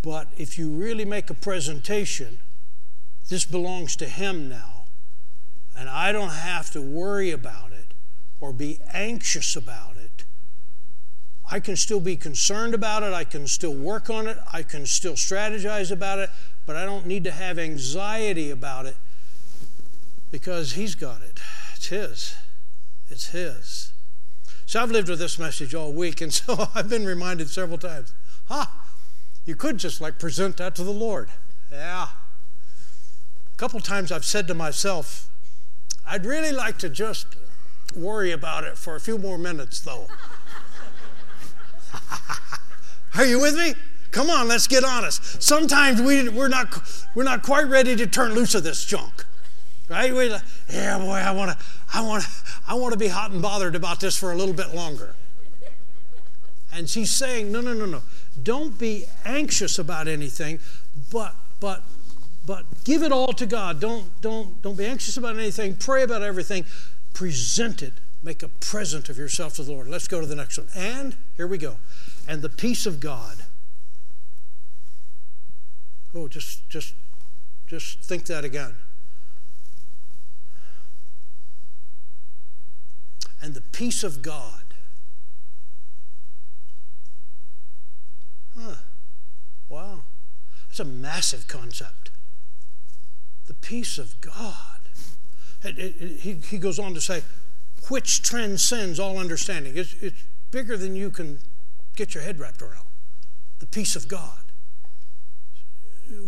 But 0.00 0.28
if 0.38 0.56
you 0.56 0.70
really 0.70 1.04
make 1.04 1.28
a 1.28 1.34
presentation, 1.34 2.38
this 3.28 3.44
belongs 3.44 3.96
to 3.96 4.08
Him 4.08 4.48
now. 4.48 4.77
And 5.78 5.88
I 5.88 6.10
don't 6.10 6.30
have 6.30 6.70
to 6.72 6.82
worry 6.82 7.30
about 7.30 7.72
it 7.72 7.94
or 8.40 8.52
be 8.52 8.80
anxious 8.92 9.54
about 9.54 9.96
it. 9.96 10.24
I 11.50 11.60
can 11.60 11.76
still 11.76 12.00
be 12.00 12.16
concerned 12.16 12.74
about 12.74 13.02
it. 13.02 13.12
I 13.12 13.24
can 13.24 13.46
still 13.46 13.74
work 13.74 14.10
on 14.10 14.26
it. 14.26 14.36
I 14.52 14.62
can 14.62 14.86
still 14.86 15.14
strategize 15.14 15.90
about 15.90 16.18
it. 16.18 16.30
But 16.66 16.76
I 16.76 16.84
don't 16.84 17.06
need 17.06 17.24
to 17.24 17.30
have 17.30 17.58
anxiety 17.58 18.50
about 18.50 18.86
it 18.86 18.96
because 20.30 20.72
He's 20.72 20.94
got 20.94 21.22
it. 21.22 21.40
It's 21.74 21.86
His. 21.86 22.36
It's 23.08 23.28
His. 23.28 23.92
So 24.66 24.82
I've 24.82 24.90
lived 24.90 25.08
with 25.08 25.18
this 25.18 25.38
message 25.38 25.74
all 25.74 25.92
week, 25.92 26.20
and 26.20 26.34
so 26.34 26.68
I've 26.74 26.90
been 26.90 27.06
reminded 27.06 27.48
several 27.48 27.78
times, 27.78 28.12
huh, 28.46 28.66
you 29.46 29.56
could 29.56 29.78
just 29.78 30.00
like 30.00 30.18
present 30.18 30.58
that 30.58 30.74
to 30.74 30.84
the 30.84 30.90
Lord. 30.90 31.30
Yeah, 31.72 32.08
a 33.52 33.56
couple 33.56 33.80
times 33.80 34.12
I've 34.12 34.26
said 34.26 34.46
to 34.48 34.54
myself, 34.54 35.30
I'd 36.08 36.24
really 36.24 36.52
like 36.52 36.78
to 36.78 36.88
just 36.88 37.26
worry 37.94 38.32
about 38.32 38.64
it 38.64 38.78
for 38.78 38.96
a 38.96 39.00
few 39.00 39.18
more 39.18 39.38
minutes, 39.38 39.80
though. 39.80 40.08
Are 43.16 43.24
you 43.24 43.40
with 43.40 43.56
me? 43.56 43.74
Come 44.10 44.30
on, 44.30 44.48
let's 44.48 44.66
get 44.66 44.84
honest. 44.84 45.42
Sometimes 45.42 46.00
we, 46.00 46.28
we're, 46.28 46.48
not, 46.48 46.68
we're 47.14 47.24
not 47.24 47.42
quite 47.42 47.68
ready 47.68 47.94
to 47.96 48.06
turn 48.06 48.32
loose 48.34 48.54
of 48.54 48.62
this 48.62 48.84
junk. 48.84 49.24
Right? 49.88 50.12
We're 50.12 50.30
like, 50.30 50.42
yeah, 50.70 50.98
boy, 50.98 51.12
I 51.14 51.30
want 51.30 51.58
to 51.58 51.64
I 51.92 52.02
wanna, 52.02 52.24
I 52.66 52.74
wanna 52.74 52.96
be 52.96 53.08
hot 53.08 53.30
and 53.30 53.40
bothered 53.40 53.74
about 53.74 54.00
this 54.00 54.16
for 54.16 54.32
a 54.32 54.36
little 54.36 54.54
bit 54.54 54.74
longer. 54.74 55.14
And 56.72 56.88
she's 56.88 57.10
saying, 57.10 57.50
no, 57.50 57.60
no, 57.60 57.72
no, 57.72 57.86
no. 57.86 58.02
Don't 58.42 58.78
be 58.78 59.06
anxious 59.24 59.78
about 59.78 60.06
anything, 60.06 60.58
but, 61.10 61.34
but 61.60 61.82
but 62.48 62.64
give 62.82 63.02
it 63.02 63.12
all 63.12 63.34
to 63.34 63.44
God. 63.44 63.78
Don't, 63.78 64.22
don't, 64.22 64.62
don't 64.62 64.78
be 64.78 64.86
anxious 64.86 65.18
about 65.18 65.36
anything. 65.36 65.76
Pray 65.76 66.02
about 66.02 66.22
everything. 66.22 66.64
Present 67.12 67.82
it. 67.82 67.92
Make 68.22 68.42
a 68.42 68.48
present 68.48 69.10
of 69.10 69.18
yourself 69.18 69.56
to 69.56 69.62
the 69.62 69.70
Lord. 69.70 69.86
Let's 69.86 70.08
go 70.08 70.18
to 70.18 70.26
the 70.26 70.34
next 70.34 70.56
one. 70.56 70.68
And 70.74 71.14
here 71.36 71.46
we 71.46 71.58
go. 71.58 71.76
And 72.26 72.40
the 72.40 72.48
peace 72.48 72.86
of 72.86 73.00
God. 73.00 73.44
Oh, 76.14 76.26
just 76.26 76.66
just 76.70 76.94
just 77.66 78.00
think 78.00 78.24
that 78.24 78.46
again. 78.46 78.76
And 83.42 83.52
the 83.52 83.60
peace 83.60 84.02
of 84.02 84.22
God. 84.22 84.64
Huh. 88.58 88.76
Wow. 89.68 90.04
That's 90.68 90.80
a 90.80 90.86
massive 90.86 91.46
concept 91.46 92.08
the 93.48 93.54
peace 93.54 93.98
of 93.98 94.20
God. 94.20 94.78
It, 95.64 95.78
it, 95.78 95.94
it, 95.98 96.20
he, 96.20 96.34
he 96.34 96.58
goes 96.58 96.78
on 96.78 96.94
to 96.94 97.00
say, 97.00 97.22
which 97.88 98.22
transcends 98.22 99.00
all 99.00 99.18
understanding. 99.18 99.76
It's, 99.76 99.94
it's 99.94 100.22
bigger 100.50 100.76
than 100.76 100.94
you 100.94 101.10
can 101.10 101.40
get 101.96 102.14
your 102.14 102.22
head 102.22 102.38
wrapped 102.38 102.62
around. 102.62 102.86
The 103.58 103.66
peace 103.66 103.96
of 103.96 104.06
God. 104.06 104.38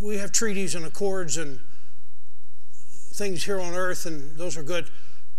We 0.03 0.17
have 0.17 0.33
treaties 0.33 0.75
and 0.75 0.85
accords 0.85 1.37
and 1.37 1.61
things 3.13 3.45
here 3.45 3.61
on 3.61 3.75
earth, 3.75 4.07
and 4.07 4.37
those 4.37 4.57
are 4.57 4.63
good, 4.63 4.89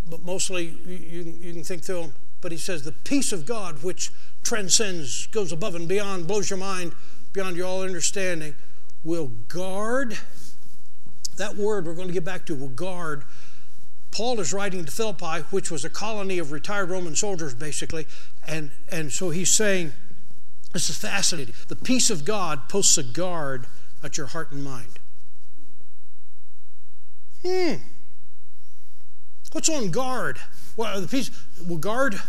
but 0.09 0.21
mostly 0.21 0.65
you, 0.85 1.35
you 1.41 1.53
can 1.53 1.63
think 1.63 1.83
through 1.83 2.01
them. 2.01 2.13
But 2.41 2.51
he 2.51 2.57
says, 2.57 2.83
the 2.83 2.91
peace 2.91 3.31
of 3.31 3.45
God, 3.45 3.83
which 3.83 4.11
transcends, 4.43 5.27
goes 5.27 5.51
above 5.51 5.75
and 5.75 5.87
beyond, 5.87 6.27
blows 6.27 6.49
your 6.49 6.59
mind 6.59 6.93
beyond 7.33 7.55
your 7.55 7.65
all 7.65 7.81
understanding, 7.81 8.55
will 9.03 9.27
guard 9.47 10.17
that 11.41 11.57
word 11.57 11.87
we're 11.87 11.95
going 11.95 12.07
to 12.07 12.13
get 12.13 12.23
back 12.23 12.45
to 12.45 12.55
will 12.55 12.69
guard. 12.69 13.23
Paul 14.11 14.39
is 14.39 14.53
writing 14.53 14.85
to 14.85 14.91
Philippi, 14.91 15.43
which 15.49 15.71
was 15.71 15.83
a 15.83 15.89
colony 15.89 16.37
of 16.37 16.51
retired 16.51 16.89
Roman 16.89 17.15
soldiers, 17.15 17.55
basically. 17.55 18.05
And, 18.47 18.69
and 18.91 19.11
so 19.11 19.31
he's 19.31 19.49
saying, 19.49 19.93
this 20.71 20.89
is 20.89 20.97
fascinating. 20.97 21.55
The 21.67 21.75
peace 21.75 22.09
of 22.11 22.25
God 22.25 22.69
posts 22.69 22.97
a 22.97 23.03
guard 23.03 23.65
at 24.03 24.17
your 24.17 24.27
heart 24.27 24.51
and 24.51 24.63
mind. 24.63 24.99
Hmm. 27.43 27.75
What's 29.51 29.69
on 29.69 29.89
guard? 29.89 30.37
Well, 30.77 31.01
the 31.01 31.07
peace 31.07 31.31
will 31.67 31.77
guard 31.77 32.21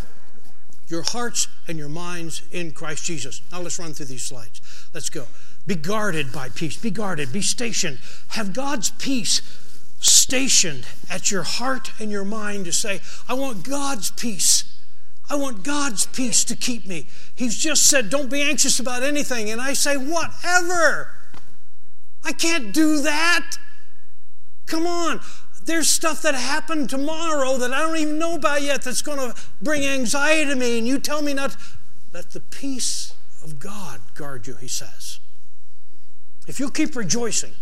your 0.88 1.03
hearts 1.03 1.48
and 1.68 1.77
your 1.79 1.88
minds 1.88 2.42
in 2.51 2.72
Christ 2.72 3.05
Jesus. 3.05 3.42
Now 3.53 3.61
let's 3.61 3.79
run 3.79 3.92
through 3.92 4.07
these 4.07 4.25
slides. 4.25 4.88
Let's 4.94 5.11
go. 5.11 5.27
Be 5.66 5.75
guarded 5.77 6.33
by 6.33 6.48
peace. 6.48 6.77
Be 6.77 6.90
guarded. 6.90 7.33
Be 7.33 7.42
stationed. 7.42 7.98
Have 8.29 8.53
God's 8.53 8.90
peace 8.90 9.42
stationed 10.01 10.87
at 11.09 11.31
your 11.31 11.44
heart 11.44 11.92
and 12.01 12.11
your 12.11 12.25
mind 12.25 12.64
to 12.64 12.72
say, 12.72 13.01
I 13.29 13.35
want 13.35 13.68
God's 13.68 14.11
peace. 14.11 14.64
I 15.31 15.37
want 15.37 15.62
God's 15.62 16.07
peace 16.07 16.44
to 16.44 16.57
keep 16.57 16.87
me. 16.87 17.07
He's 17.35 17.57
just 17.57 17.87
said, 17.87 18.11
Don't 18.11 18.29
be 18.29 18.42
anxious 18.42 18.81
about 18.81 19.03
anything. 19.03 19.51
And 19.51 19.61
I 19.61 19.72
say, 19.72 19.96
Whatever. 19.96 21.14
I 22.25 22.33
can't 22.33 22.72
do 22.75 23.01
that. 23.03 23.57
Come 24.66 24.87
on. 24.87 25.20
there's 25.64 25.88
stuff 25.88 26.22
that 26.22 26.35
happened 26.35 26.90
tomorrow 26.90 27.57
that 27.59 27.72
I 27.72 27.81
don't 27.81 27.96
even 27.96 28.18
know 28.18 28.35
about 28.35 28.62
yet 28.62 28.83
that's 28.83 29.03
going 29.03 29.18
to 29.18 29.40
bring 29.61 29.85
anxiety 29.85 30.51
to 30.51 30.57
me. 30.57 30.79
And 30.79 30.87
you 30.87 30.98
tell 30.98 31.22
me 31.22 31.35
not, 31.35 31.57
let 32.12 32.33
the 32.33 32.40
peace 32.40 33.14
of 33.44 33.59
God 33.59 34.01
guard 34.14 34.46
you, 34.46 34.55
he 34.57 34.68
says. 34.68 35.20
If 36.46 36.59
you 36.59 36.70
keep 36.70 36.96
rejoicing, 36.96 37.52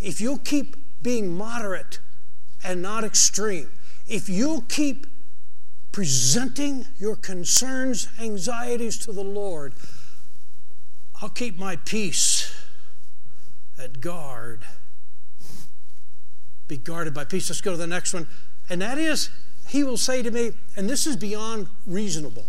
if 0.00 0.20
you 0.20 0.38
keep 0.38 0.76
being 1.02 1.36
moderate 1.36 2.00
and 2.64 2.80
not 2.80 3.04
extreme, 3.04 3.68
if 4.08 4.28
you 4.28 4.64
keep 4.68 5.06
presenting 5.92 6.86
your 6.98 7.16
concerns, 7.16 8.08
anxieties 8.20 8.98
to 8.98 9.12
the 9.12 9.24
Lord, 9.24 9.74
I'll 11.20 11.28
keep 11.28 11.58
my 11.58 11.76
peace 11.76 12.52
at 13.78 14.00
guard. 14.00 14.64
Be 16.68 16.78
guarded 16.78 17.12
by 17.14 17.24
peace. 17.24 17.50
Let's 17.50 17.60
go 17.60 17.72
to 17.72 17.76
the 17.76 17.86
next 17.86 18.14
one. 18.14 18.26
And 18.70 18.80
that 18.80 18.96
is, 18.96 19.28
he 19.68 19.84
will 19.84 19.96
say 19.96 20.22
to 20.22 20.30
me, 20.30 20.52
and 20.76 20.88
this 20.88 21.06
is 21.06 21.16
beyond 21.16 21.68
reasonable 21.86 22.46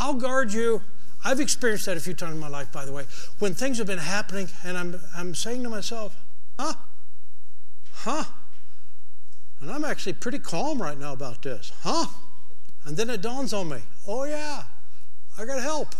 I'll 0.00 0.14
guard 0.14 0.52
you. 0.54 0.80
I've 1.24 1.40
experienced 1.40 1.86
that 1.86 1.96
a 1.96 2.00
few 2.00 2.14
times 2.14 2.34
in 2.34 2.38
my 2.38 2.48
life, 2.48 2.72
by 2.72 2.84
the 2.84 2.92
way, 2.92 3.04
when 3.38 3.54
things 3.54 3.78
have 3.78 3.86
been 3.86 3.98
happening 3.98 4.48
and 4.64 4.78
I'm, 4.78 5.00
I'm 5.14 5.34
saying 5.34 5.62
to 5.64 5.68
myself, 5.68 6.16
huh? 6.58 6.74
Huh? 7.92 8.24
And 9.60 9.70
I'm 9.70 9.84
actually 9.84 10.14
pretty 10.14 10.38
calm 10.38 10.80
right 10.80 10.98
now 10.98 11.12
about 11.12 11.42
this. 11.42 11.72
Huh? 11.82 12.06
And 12.86 12.96
then 12.96 13.10
it 13.10 13.20
dawns 13.20 13.52
on 13.52 13.68
me, 13.68 13.80
oh 14.06 14.24
yeah, 14.24 14.62
I 15.38 15.44
got 15.44 15.60
help. 15.60 15.94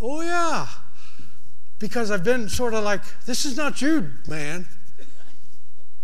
Oh 0.00 0.20
yeah. 0.20 0.66
Because 1.78 2.10
I've 2.10 2.24
been 2.24 2.48
sort 2.48 2.74
of 2.74 2.84
like, 2.84 3.02
this 3.26 3.44
is 3.44 3.56
not 3.56 3.82
you, 3.82 4.10
man. 4.28 4.66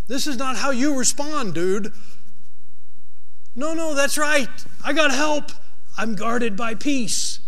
This 0.09 0.27
is 0.27 0.37
not 0.37 0.57
how 0.57 0.71
you 0.73 0.99
respond, 0.99 1.55
dude. 1.55 1.93
No, 3.55 3.75
no, 3.75 3.95
that's 3.95 4.19
right. 4.19 4.49
I 4.85 4.93
got 4.93 5.11
help. 5.11 5.53
I'm 5.97 6.15
guarded 6.15 6.57
by 6.57 6.75
peace. 6.75 7.39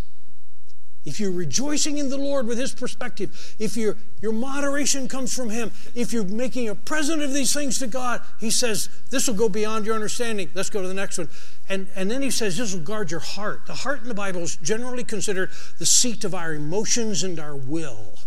If 1.05 1.19
you're 1.19 1.33
rejoicing 1.33 1.99
in 1.99 2.11
the 2.11 2.17
Lord 2.17 2.47
with 2.47 2.59
His 2.59 2.75
perspective, 2.75 3.57
if 3.59 3.77
your, 3.77 3.97
your 4.21 4.33
moderation 4.33 5.09
comes 5.09 5.35
from 5.35 5.51
Him, 5.51 5.73
if 5.95 6.12
you're 6.12 6.25
making 6.25 6.69
a 6.69 6.77
present 6.77 7.23
of 7.23 7.33
these 7.33 7.53
things 7.53 7.79
to 7.81 7.88
God, 7.88 8.23
He 8.38 8.51
says, 8.51 8.88
This 9.11 9.27
will 9.27 9.35
go 9.35 9.49
beyond 9.49 9.85
your 9.85 9.97
understanding. 9.97 10.51
Let's 10.55 10.71
go 10.71 10.81
to 10.81 10.87
the 10.87 10.95
next 10.95 11.19
one. 11.19 11.29
And, 11.69 11.88
and 11.97 12.09
then 12.11 12.23
He 12.23 12.31
says, 12.31 12.57
This 12.57 12.73
will 12.73 12.83
guard 12.83 13.11
your 13.11 13.21
heart. 13.21 13.67
The 13.67 13.75
heart 13.75 14.03
in 14.03 14.09
the 14.09 14.15
Bible 14.15 14.43
is 14.43 14.57
generally 14.57 15.03
considered 15.03 15.51
the 15.79 15.87
seat 15.87 16.23
of 16.23 16.35
our 16.35 16.55
emotions 16.55 17.25
and 17.25 17.41
our 17.41 17.57
will. 17.57 18.19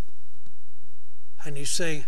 And 1.45 1.55
He's 1.55 1.69
saying, 1.69 2.03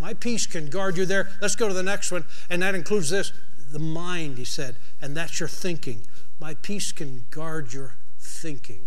My 0.00 0.14
peace 0.14 0.46
can 0.46 0.70
guard 0.70 0.96
you 0.96 1.04
there. 1.04 1.28
Let's 1.42 1.56
go 1.56 1.68
to 1.68 1.74
the 1.74 1.82
next 1.82 2.10
one. 2.10 2.24
And 2.48 2.62
that 2.62 2.74
includes 2.74 3.10
this 3.10 3.32
the 3.72 3.78
mind, 3.78 4.38
He 4.38 4.44
said 4.44 4.76
and 5.02 5.16
that's 5.16 5.40
your 5.40 5.48
thinking. 5.48 6.02
My 6.40 6.54
peace 6.54 6.92
can 6.92 7.26
guard 7.30 7.72
your 7.72 7.94
thinking. 8.18 8.80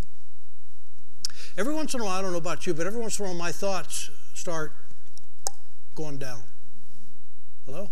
Every 1.57 1.73
once 1.73 1.93
in 1.93 2.01
a 2.01 2.03
while, 2.03 2.19
I 2.19 2.21
don't 2.21 2.31
know 2.31 2.37
about 2.37 2.65
you, 2.65 2.73
but 2.73 2.87
every 2.87 2.99
once 2.99 3.19
in 3.19 3.25
a 3.25 3.29
while, 3.29 3.37
my 3.37 3.51
thoughts 3.51 4.09
start 4.33 4.73
going 5.93 6.17
down. 6.17 6.41
Hello? 7.65 7.91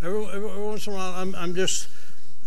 Every, 0.00 0.24
every, 0.26 0.50
every 0.50 0.62
once 0.62 0.86
in 0.86 0.92
a 0.92 0.96
while, 0.96 1.12
I'm, 1.14 1.34
I'm 1.34 1.54
just, 1.54 1.88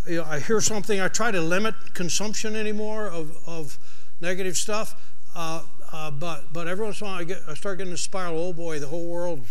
you 0.08 0.18
know, 0.18 0.26
I 0.26 0.40
hear 0.40 0.62
something, 0.62 1.02
I 1.02 1.10
try 1.10 1.32
to 1.32 1.42
limit 1.42 1.76
consumption 1.94 2.56
anymore 2.56 3.08
of, 3.08 3.38
of 3.46 3.78
negative 4.22 4.56
stuff. 4.56 4.96
Uh, 5.36 5.64
uh, 5.92 6.10
but, 6.10 6.54
but 6.54 6.68
every 6.68 6.86
once 6.86 7.02
in 7.02 7.08
a 7.08 7.10
while, 7.10 7.20
I, 7.20 7.24
get, 7.26 7.42
I 7.48 7.54
start 7.54 7.80
getting 7.80 7.94
a 7.94 7.98
spiral. 7.98 8.40
Oh 8.40 8.54
boy, 8.54 8.80
the 8.80 8.88
whole 8.88 9.08
world 9.08 9.42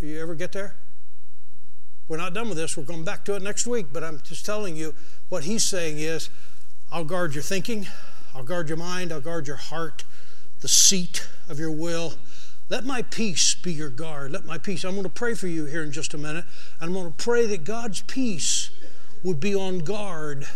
You 0.00 0.20
ever 0.22 0.34
get 0.34 0.52
there? 0.52 0.74
We're 2.08 2.16
not 2.18 2.34
done 2.34 2.48
with 2.48 2.56
this. 2.56 2.76
We're 2.76 2.84
going 2.84 3.04
back 3.04 3.24
to 3.24 3.34
it 3.34 3.42
next 3.42 3.66
week, 3.66 3.86
but 3.92 4.04
I'm 4.04 4.20
just 4.22 4.46
telling 4.46 4.76
you 4.76 4.94
what 5.28 5.44
he's 5.44 5.64
saying 5.64 5.98
is 5.98 6.30
I'll 6.92 7.04
guard 7.04 7.34
your 7.34 7.42
thinking, 7.42 7.86
I'll 8.34 8.44
guard 8.44 8.68
your 8.68 8.78
mind, 8.78 9.12
I'll 9.12 9.20
guard 9.20 9.46
your 9.46 9.56
heart, 9.56 10.04
the 10.60 10.68
seat 10.68 11.26
of 11.48 11.58
your 11.58 11.72
will. 11.72 12.14
Let 12.68 12.84
my 12.84 13.02
peace 13.02 13.54
be 13.54 13.72
your 13.72 13.90
guard. 13.90 14.32
Let 14.32 14.44
my 14.44 14.58
peace. 14.58 14.84
I'm 14.84 14.92
going 14.92 15.04
to 15.04 15.08
pray 15.08 15.34
for 15.34 15.46
you 15.46 15.66
here 15.66 15.82
in 15.82 15.92
just 15.92 16.14
a 16.14 16.18
minute. 16.18 16.44
I'm 16.80 16.92
going 16.92 17.12
to 17.12 17.24
pray 17.24 17.46
that 17.46 17.64
God's 17.64 18.02
peace 18.02 18.70
would 19.22 19.40
be 19.40 19.54
on 19.54 19.80
guard 19.80 20.46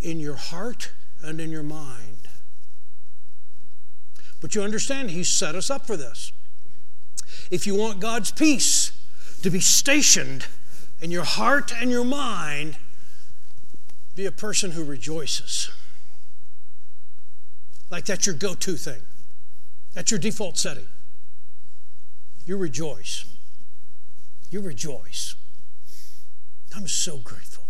in 0.00 0.20
your 0.20 0.36
heart 0.36 0.92
and 1.22 1.40
in 1.40 1.50
your 1.50 1.62
mind. 1.62 2.28
But 4.40 4.54
you 4.54 4.62
understand, 4.62 5.10
He 5.10 5.24
set 5.24 5.54
us 5.54 5.70
up 5.70 5.86
for 5.86 5.96
this. 5.96 6.32
If 7.50 7.66
you 7.66 7.74
want 7.74 8.00
God's 8.00 8.30
peace 8.30 8.77
to 9.42 9.50
be 9.50 9.60
stationed 9.60 10.46
in 11.00 11.10
your 11.10 11.24
heart 11.24 11.72
and 11.72 11.90
your 11.90 12.04
mind, 12.04 12.76
be 14.14 14.26
a 14.26 14.32
person 14.32 14.72
who 14.72 14.84
rejoices. 14.84 15.70
Like 17.90 18.04
that's 18.04 18.26
your 18.26 18.34
go 18.34 18.54
to 18.54 18.76
thing, 18.76 19.00
that's 19.94 20.10
your 20.10 20.20
default 20.20 20.58
setting. 20.58 20.86
You 22.46 22.56
rejoice. 22.56 23.26
You 24.50 24.62
rejoice. 24.62 25.34
I'm 26.74 26.88
so 26.88 27.18
grateful. 27.18 27.64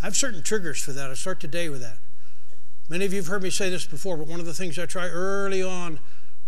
I 0.00 0.06
have 0.06 0.16
certain 0.16 0.42
triggers 0.42 0.80
for 0.80 0.92
that. 0.92 1.10
I 1.10 1.14
start 1.14 1.40
today 1.40 1.68
with 1.68 1.80
that. 1.80 1.98
Many 2.88 3.04
of 3.04 3.12
you 3.12 3.18
have 3.18 3.26
heard 3.26 3.42
me 3.42 3.50
say 3.50 3.70
this 3.70 3.84
before, 3.84 4.16
but 4.16 4.28
one 4.28 4.38
of 4.38 4.46
the 4.46 4.54
things 4.54 4.78
I 4.78 4.86
try 4.86 5.08
early 5.08 5.62
on 5.62 5.98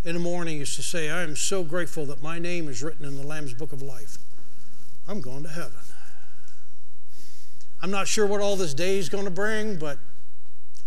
in 0.05 0.15
the 0.15 0.21
morning 0.21 0.61
is 0.61 0.77
to 0.77 0.83
say, 0.83 1.11
I 1.11 1.23
am 1.23 1.35
so 1.35 1.63
grateful 1.65 2.05
that 2.07 2.23
my 2.23 2.39
name 2.39 2.69
is 2.69 2.83
written 2.83 3.07
in 3.07 3.17
the 3.17 3.27
Lamb's 3.27 3.55
Book 3.55 3.73
of 3.73 3.81
Life. 3.81 4.19
I'm 5.09 5.21
going 5.21 5.43
to 5.45 5.49
heaven. 5.49 5.73
I'm 7.83 7.91
not 7.91 8.07
sure 8.09 8.27
what 8.27 8.41
all 8.41 8.57
this 8.57 8.75
day 8.75 8.99
is 8.99 9.09
going 9.09 9.25
to 9.25 9.31
bring, 9.31 9.77
but 9.77 9.99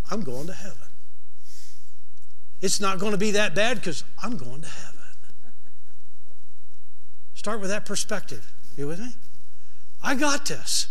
I'm 0.09 0.21
going 0.21 0.47
to 0.47 0.53
heaven. 0.53 0.77
It's 2.61 2.79
not 2.79 2.99
going 2.99 3.11
to 3.11 3.17
be 3.17 3.31
that 3.31 3.53
bad 3.53 3.77
because 3.77 4.03
I'm 4.21 4.37
going 4.37 4.61
to 4.61 4.67
heaven. 4.67 4.93
Start 7.33 7.61
with 7.61 7.69
that 7.69 7.85
perspective. 7.85 8.51
You 8.75 8.87
with 8.87 8.99
me? 8.99 9.13
I 10.03 10.15
got 10.15 10.45
this. 10.47 10.87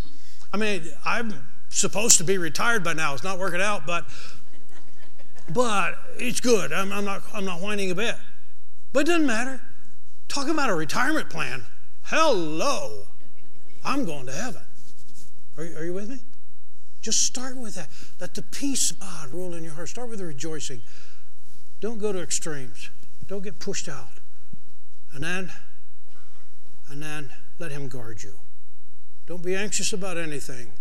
I 0.52 0.56
mean, 0.56 0.84
I'm 1.04 1.34
supposed 1.68 2.18
to 2.18 2.24
be 2.24 2.38
retired 2.38 2.82
by 2.82 2.92
now. 2.92 3.14
It's 3.14 3.24
not 3.24 3.38
working 3.38 3.60
out, 3.60 3.84
but 3.86 4.06
but 5.52 5.98
it's 6.16 6.40
good. 6.40 6.72
I'm, 6.72 6.92
I'm, 6.92 7.04
not, 7.04 7.22
I'm 7.32 7.44
not 7.44 7.60
whining 7.60 7.90
a 7.90 7.94
bit. 7.94 8.16
But 8.92 9.00
it 9.00 9.06
doesn't 9.06 9.26
matter. 9.26 9.60
Talking 10.28 10.50
about 10.50 10.70
a 10.70 10.74
retirement 10.74 11.30
plan. 11.30 11.64
Hello. 12.04 13.06
I'm 13.84 14.04
going 14.04 14.26
to 14.26 14.32
heaven. 14.32 14.62
Are 15.56 15.64
are 15.64 15.84
you 15.84 15.94
with 15.94 16.08
me? 16.10 16.18
Just 17.00 17.24
start 17.24 17.56
with 17.56 17.76
that. 17.76 17.88
Let 18.20 18.34
the 18.34 18.42
peace 18.42 18.90
of 18.90 19.00
God 19.00 19.32
rule 19.32 19.54
in 19.54 19.62
your 19.62 19.74
heart. 19.74 19.88
Start 19.88 20.08
with 20.08 20.18
the 20.18 20.26
rejoicing. 20.26 20.82
Don't 21.80 21.98
go 21.98 22.12
to 22.12 22.20
extremes. 22.20 22.90
Don't 23.28 23.42
get 23.42 23.58
pushed 23.58 23.88
out. 23.88 24.08
And 25.12 25.22
then, 25.22 25.52
and 26.90 27.02
then 27.02 27.30
let 27.58 27.70
Him 27.70 27.88
guard 27.88 28.22
you. 28.22 28.34
Don't 29.26 29.42
be 29.42 29.54
anxious 29.54 29.92
about 29.92 30.16
anything, 30.16 30.72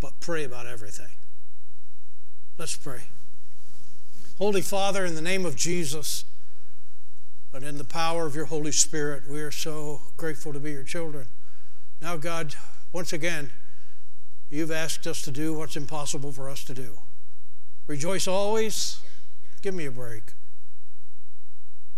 but 0.00 0.20
pray 0.20 0.44
about 0.44 0.66
everything. 0.66 1.10
Let's 2.58 2.76
pray. 2.76 3.02
Holy 4.38 4.60
Father, 4.60 5.06
in 5.06 5.14
the 5.14 5.22
name 5.22 5.46
of 5.46 5.56
Jesus 5.56 6.26
and 7.54 7.64
in 7.64 7.78
the 7.78 7.84
power 7.84 8.26
of 8.26 8.34
your 8.34 8.44
Holy 8.44 8.70
Spirit, 8.70 9.22
we 9.30 9.40
are 9.40 9.50
so 9.50 10.02
grateful 10.18 10.52
to 10.52 10.60
be 10.60 10.72
your 10.72 10.82
children. 10.82 11.26
Now, 12.02 12.18
God, 12.18 12.54
once 12.92 13.14
again, 13.14 13.50
you've 14.50 14.70
asked 14.70 15.06
us 15.06 15.22
to 15.22 15.30
do 15.30 15.54
what's 15.54 15.74
impossible 15.74 16.32
for 16.32 16.50
us 16.50 16.64
to 16.64 16.74
do. 16.74 16.98
Rejoice 17.86 18.28
always. 18.28 19.00
Give 19.62 19.72
me 19.72 19.86
a 19.86 19.90
break. 19.90 20.34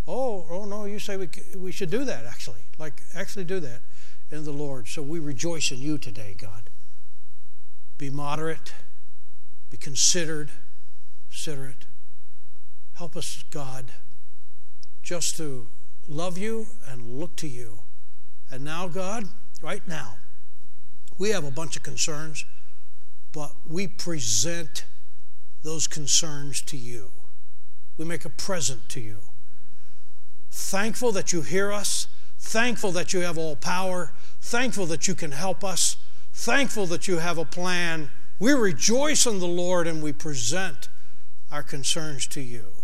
Oh, 0.07 0.47
oh 0.49 0.65
no, 0.65 0.85
you 0.85 1.01
say 1.01 1.17
we, 1.17 1.29
we 1.57 1.73
should 1.73 1.91
do 1.91 2.05
that, 2.05 2.25
actually. 2.25 2.61
Like, 2.79 3.03
actually 3.17 3.47
do 3.47 3.59
that 3.59 3.81
in 4.31 4.45
the 4.45 4.53
Lord. 4.53 4.87
So 4.87 5.03
we 5.03 5.19
rejoice 5.19 5.73
in 5.73 5.79
you 5.79 5.99
today, 5.99 6.37
God. 6.39 6.71
Be 7.99 8.11
moderate, 8.11 8.75
be 9.71 9.77
considered, 9.77 10.53
considerate. 11.31 11.88
Help 12.99 13.17
us, 13.17 13.45
God, 13.53 13.93
just 15.05 15.37
to 15.37 15.69
love 16.09 16.37
you 16.37 16.67
and 16.89 17.21
look 17.21 17.37
to 17.37 17.47
you. 17.47 17.79
And 18.51 18.65
now, 18.65 18.89
God, 18.89 19.29
right 19.63 19.87
now, 19.87 20.17
we 21.17 21.31
have 21.31 21.45
a 21.45 21.51
bunch 21.53 21.77
of 21.77 21.85
concerns, 21.85 22.45
but 23.33 23.53
we 23.65 23.87
present 23.87 24.85
those 25.63 25.87
concerns 25.87 26.61
to 26.63 26.77
you. 26.77 27.13
We 27.99 28.05
make 28.05 28.25
a 28.25 28.31
present 28.31 28.89
to 28.89 29.01
you. 29.01 29.19
Thankful 30.51 31.13
that 31.13 31.33
you 31.33 31.43
hear 31.43 31.71
us, 31.71 32.09
thankful 32.41 32.91
that 32.91 33.13
you 33.13 33.21
have 33.21 33.39
all 33.39 33.55
power, 33.55 34.13
thankful 34.41 34.87
that 34.87 35.07
you 35.07 35.15
can 35.15 35.31
help 35.31 35.63
us, 35.63 35.99
thankful 36.33 36.87
that 36.87 37.07
you 37.07 37.19
have 37.19 37.39
a 37.39 37.45
plan. 37.45 38.11
We 38.41 38.55
rejoice 38.55 39.25
in 39.25 39.39
the 39.39 39.47
Lord 39.47 39.87
and 39.87 40.03
we 40.03 40.13
present 40.13 40.89
our 41.49 41.63
concerns 41.63 42.27
to 42.29 42.41
you. 42.41 42.78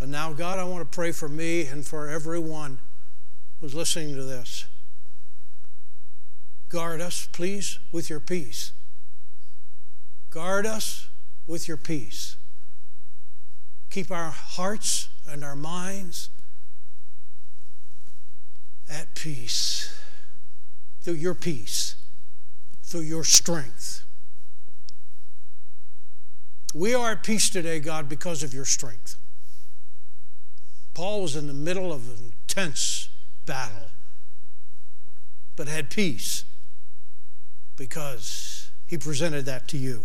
And 0.00 0.10
now, 0.10 0.32
God, 0.32 0.58
I 0.58 0.64
want 0.64 0.80
to 0.90 0.94
pray 0.94 1.12
for 1.12 1.28
me 1.28 1.66
and 1.66 1.86
for 1.86 2.08
everyone 2.08 2.78
who's 3.60 3.74
listening 3.74 4.14
to 4.16 4.22
this. 4.22 4.66
Guard 6.68 7.00
us, 7.00 7.28
please, 7.32 7.78
with 7.92 8.10
your 8.10 8.20
peace. 8.20 8.72
Guard 10.30 10.66
us 10.66 11.08
with 11.46 11.68
your 11.68 11.76
peace. 11.76 12.36
Keep 13.90 14.10
our 14.10 14.30
hearts 14.30 15.08
and 15.28 15.44
our 15.44 15.54
minds 15.54 16.30
at 18.90 19.14
peace 19.14 19.96
through 21.02 21.14
your 21.14 21.34
peace, 21.34 21.96
through 22.82 23.02
your 23.02 23.24
strength. 23.24 24.02
We 26.74 26.92
are 26.94 27.12
at 27.12 27.22
peace 27.22 27.48
today, 27.48 27.78
God, 27.78 28.08
because 28.08 28.42
of 28.42 28.52
your 28.52 28.64
strength. 28.64 29.16
Paul 30.94 31.22
was 31.22 31.34
in 31.36 31.48
the 31.48 31.54
middle 31.54 31.92
of 31.92 32.08
an 32.08 32.32
intense 32.48 33.08
battle, 33.46 33.90
but 35.56 35.68
had 35.68 35.90
peace 35.90 36.44
because 37.76 38.70
he 38.86 38.96
presented 38.96 39.44
that 39.46 39.66
to 39.68 39.76
you. 39.76 40.04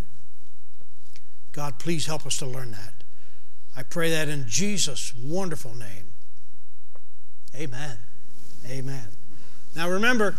God, 1.51 1.79
please 1.79 2.07
help 2.07 2.25
us 2.25 2.37
to 2.37 2.45
learn 2.45 2.71
that. 2.71 2.93
I 3.75 3.83
pray 3.83 4.09
that 4.11 4.27
in 4.27 4.47
Jesus' 4.47 5.13
wonderful 5.15 5.75
name. 5.75 6.09
Amen. 7.55 7.97
Amen. 8.67 9.07
Now 9.75 9.89
remember, 9.89 10.35